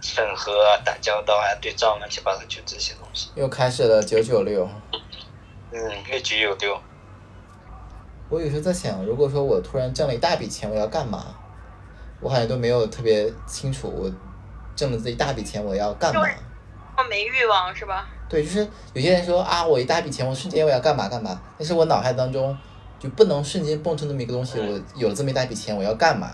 [0.00, 3.30] 审核啊、打交道啊、对账乱七八糟，就这些东西。
[3.34, 4.68] 又开始了九九六。
[5.72, 6.78] 嗯，越举有丢。
[8.28, 11.34] 我有时候在想，如果说我突然挣了一大笔钱，我要干嘛？
[12.20, 14.10] 我好像都没有特别清楚，我
[14.74, 16.20] 挣了这一大笔钱我要干嘛
[17.08, 18.08] 没欲望是吧？
[18.28, 22.56] 对，就是有些人说啊，我一大笔钱，我瞬间我要干嘛干嘛，但是我脑海当中
[22.98, 26.30] 就不能瞬间蹦出那么一个东西，我有了这么一大笔钱，我要干嘛？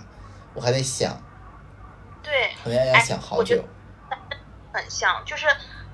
[0.54, 1.20] 我还得想，
[2.22, 3.64] 对，可能要想好久我觉得。
[4.72, 5.46] 很像，就是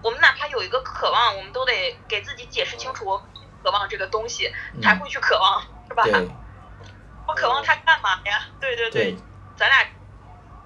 [0.03, 3.19] 我们哪怕有一个渴望，我们都得给自己解释清楚，我
[3.63, 6.05] 渴望这个东西，嗯才会去渴望，是吧？
[6.05, 6.13] 对
[7.27, 8.49] 我渴望它干嘛呀？
[8.61, 9.17] 对对对，
[9.57, 9.87] 咱俩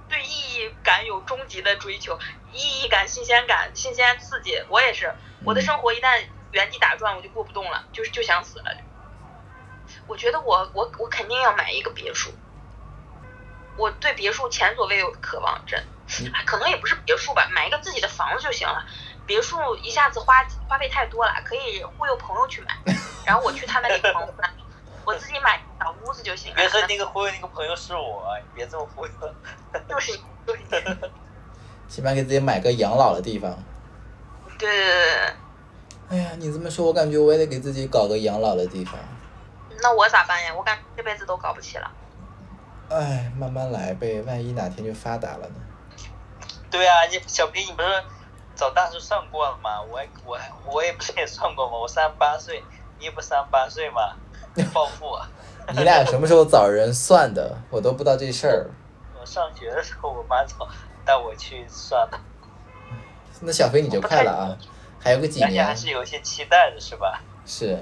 [0.08, 2.18] 对意义感有终极的追求，
[2.52, 4.62] 意义感、新鲜感、新鲜刺激。
[4.68, 5.12] 我也是，
[5.44, 8.76] 我的嗯生活一旦原地打转，我就过不动了，就是就想死了。
[10.06, 12.30] 我觉得我我我肯定要买一个别墅，
[13.76, 15.80] 我对别墅前所未有的渴望，真
[16.20, 18.84] 嗯，哎可能也不是别墅吧，买一个自己的房子就行了。
[19.26, 22.94] 别墅一下子花花费太多了，可以忽悠朋友去买，
[23.24, 24.50] 然后我去他那里狂欢，
[25.06, 26.56] 我自己买小屋子就行了。
[26.56, 29.12] 别说那个忽悠那个朋友是我，你别这么忽悠。
[29.88, 31.10] 就是你，就是你。
[31.88, 33.50] 起码给自己买个养老的地方。
[34.58, 35.34] 对对对对
[36.10, 38.94] 哎呀，你这么说，我感觉我也得给自己搞个养老的地方。
[39.84, 40.54] 对，那我咋办呀？
[40.56, 41.90] 我感觉这辈子都搞不起了。
[42.88, 45.56] 哎，慢慢来呗，万一哪天就发达了呢？
[46.70, 47.88] 对啊，你小皮，你不是
[48.56, 49.82] 找大师算过了吗？
[49.82, 51.76] 我我我也不是也算过吗？
[51.76, 52.64] 我三十八岁，
[52.98, 54.16] 你也不三十八岁吗？
[54.72, 55.28] 暴富啊！
[55.76, 57.54] 你俩什么时候找人算的？
[57.68, 58.70] 我都不知道这事儿。
[59.20, 60.66] 我上学的时候，我妈找
[61.04, 62.18] 带我去算的，
[63.40, 64.56] 那小飞你就快了啊，
[64.98, 65.74] 还有个几年而且还。
[65.74, 67.20] 是有一些期待的，是吧？
[67.44, 67.78] 是，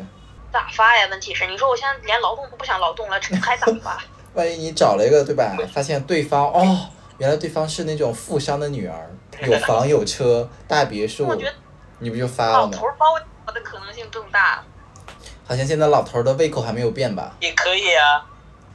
[0.52, 1.06] 咋发呀？
[1.10, 3.98] 问题是，你说我现在连劳动都不想劳动了，这还咋发？
[4.34, 5.56] 万一你找了一个对吧？
[5.72, 6.88] 发现对方哦，
[7.18, 9.10] 原来对方是那种富商的女儿，
[9.42, 11.54] 有房有车，大别墅我觉得，
[11.98, 12.86] 你不就发了吗老头？
[12.86, 13.06] 儿包
[13.46, 14.62] 我的可能性更大。
[15.44, 17.32] 好像现在老头儿的胃口还没有变吧？
[17.40, 18.24] 也可以啊，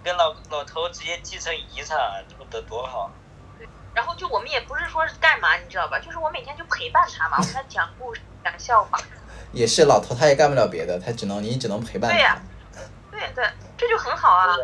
[0.04, 1.98] 跟老老头直接继承遗产，
[2.28, 3.10] 这不得多好？
[3.96, 5.98] 然后就我们也不是说是干嘛，你知道吧？
[6.00, 9.00] 就是我每天就陪伴他嘛，我给他讲故事、讲笑话。
[9.52, 12.42] 也是老头，他也干不了别的，他只能你只能陪伴他对呀。
[13.12, 13.46] 对对，
[13.78, 14.56] 这就很好啊，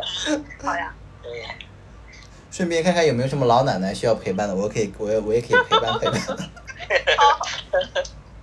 [0.63, 0.93] 好呀。
[1.21, 1.45] 对，
[2.51, 6.21] 顺便看看有没有什么老奶奶需要陪伴的，我可以，我也我也可以陪伴陪伴。
[7.17, 7.39] 好。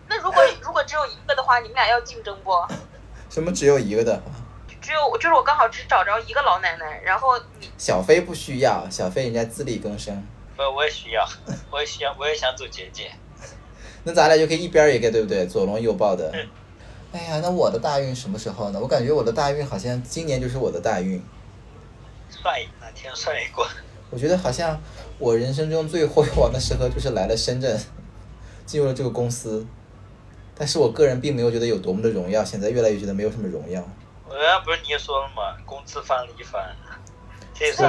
[0.08, 2.52] 那如果如果只有一个的话，你们俩要竞争不？
[3.30, 4.20] 什么只有一个的？
[4.80, 10.26] 只有就是我刚好只找着一个老奶奶，然后你小飞不需要，小飞人家自力更生。
[10.56, 11.24] 不，我也需要，
[11.70, 13.06] 我也需要，我也想走捷径。
[14.04, 15.46] 那咱俩就可以一边儿一个，对不对？
[15.46, 16.32] 左拥右抱的。
[17.12, 18.78] 哎呀，那我的大运什么时候呢？
[18.80, 21.22] 我感觉我的大运好像今年就是我的大运。
[22.30, 23.66] 算一哪天算一过，
[24.10, 24.80] 我觉得好像
[25.18, 27.78] 我人生中最辉煌的时刻就是来了深圳，
[28.64, 29.66] 进入了这个公司。
[30.56, 33.82] 但是我个人并没有觉得有多么的荣耀，现在越来越觉得没有什么荣耀。
[34.28, 35.56] 我刚刚不是你也说了吗？
[35.66, 36.74] 工资翻了一番，
[37.52, 37.82] 这也是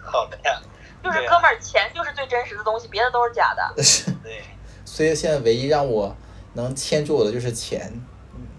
[0.00, 0.60] 好的呀。
[1.02, 3.74] 就是哥们儿，钱就是最真实的东西，别的都是假的。
[4.24, 4.42] 对，
[4.84, 6.16] 所以现在唯一让我
[6.54, 7.92] 能牵住我的就是钱，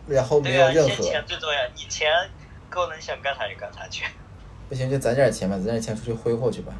[0.07, 1.03] 然后没对啊，钱有任何。
[1.03, 2.11] 钱最重要，你钱
[2.69, 4.05] 够了，你想干啥就干啥去。
[4.67, 6.73] 不行，就攒点钱吧，攒点钱出去挥霍去吧。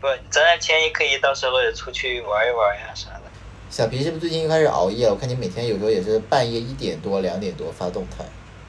[0.00, 3.22] 不，攒点钱也可以，到时候也出去玩一玩呀啥的。
[3.70, 5.12] 小皮是不是最近又开始熬夜了？
[5.12, 8.24] 我看你每天有时候也是半夜一点多、两点多发动态。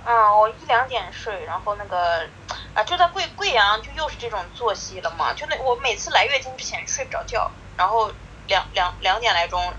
[0.06, 2.28] 啊，我一两点睡，然后那个
[2.74, 5.34] 啊，就在贵贵阳，就又是这种作息了嘛。
[5.34, 8.12] 就那我每次来月经之前睡不着觉，然后
[8.47, 9.74] 两两两点来钟睡，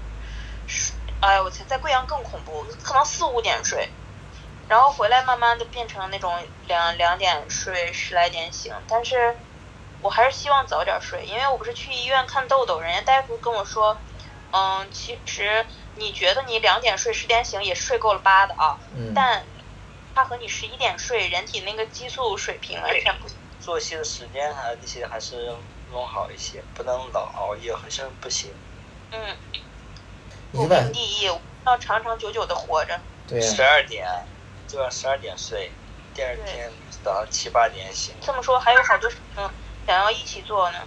[1.24, 3.88] 哎我操，在贵阳更恐怖，可能四五点睡，
[4.68, 6.30] 然后回来慢慢的变成那种
[6.66, 8.74] 两两点睡，十来点醒。
[8.86, 9.34] 但是
[10.02, 13.96] 我还是希望早点睡，因为我不是去医院看痘痘，人家大夫跟我说，
[14.50, 15.64] 嗯，其实
[15.94, 19.46] 你觉得你两点睡十点醒也睡够了八的啊，嗯，但
[20.14, 23.30] 它和你十一点睡，人体那个激素水平完全不
[23.62, 25.56] 作息的时间啊，那些还是
[25.90, 28.52] 弄好一些，不能老熬夜，好像不行。
[29.10, 29.36] 嗯，
[30.54, 31.26] 不分第一，
[31.66, 32.96] 要长长久久的活着。
[33.26, 34.06] 对呀、十二点
[34.68, 35.72] 就要十二点睡，
[36.14, 36.70] 第二天
[37.02, 38.14] 早上七八点醒。
[38.20, 39.50] 这么说还有好多事情
[39.84, 40.78] 想要一起做呢。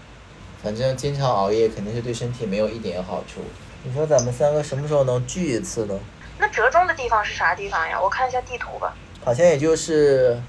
[0.64, 3.42] 反正经常熬夜肯定是对身体没有一点好处。
[3.84, 6.00] 你说咱们三个什么时候能聚一次呢？
[6.40, 8.00] 那折中的地方是啥地方呀？
[8.02, 8.96] 我看一下地图吧。
[9.26, 10.42] 好像也就是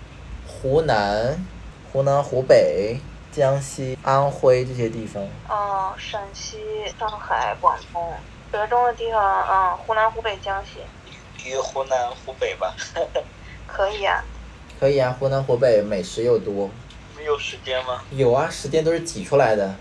[0.46, 1.44] 湖南、
[1.92, 3.00] 湖南、湖北、
[3.32, 5.22] 江西、安徽这些地方。
[5.48, 6.58] 哦，陕西、
[6.98, 8.14] 上海、广东，
[8.52, 10.80] 折中的地方，嗯，湖南、湖北、江西，
[11.48, 12.74] 于湖南、湖北吧。
[13.66, 14.24] 可以啊。
[14.80, 16.70] 可以啊，湖南湖北美食又多。
[17.16, 18.02] 没有时间吗？
[18.10, 19.74] 有啊，时间都是挤出来的，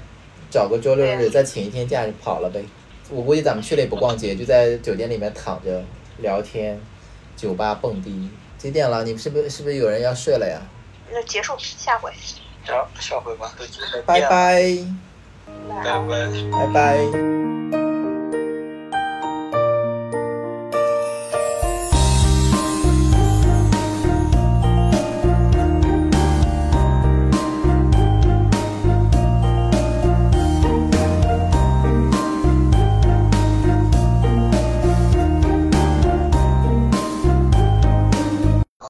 [0.50, 2.66] 找个周六日再请一天假就跑了呗。
[3.10, 5.84] 我估计咱们去了也不逛街，就在酒店里面躺着
[6.18, 6.80] 聊天，
[7.36, 8.30] 酒吧蹦迪。
[8.58, 9.04] 几点了？
[9.04, 10.60] 你们是不是是不是有人要睡了呀？
[11.12, 12.12] 那结束，下回。
[12.66, 13.50] 下下回吧，
[14.06, 14.78] 拜拜，
[15.70, 16.28] 拜拜。
[16.52, 17.87] 拜拜。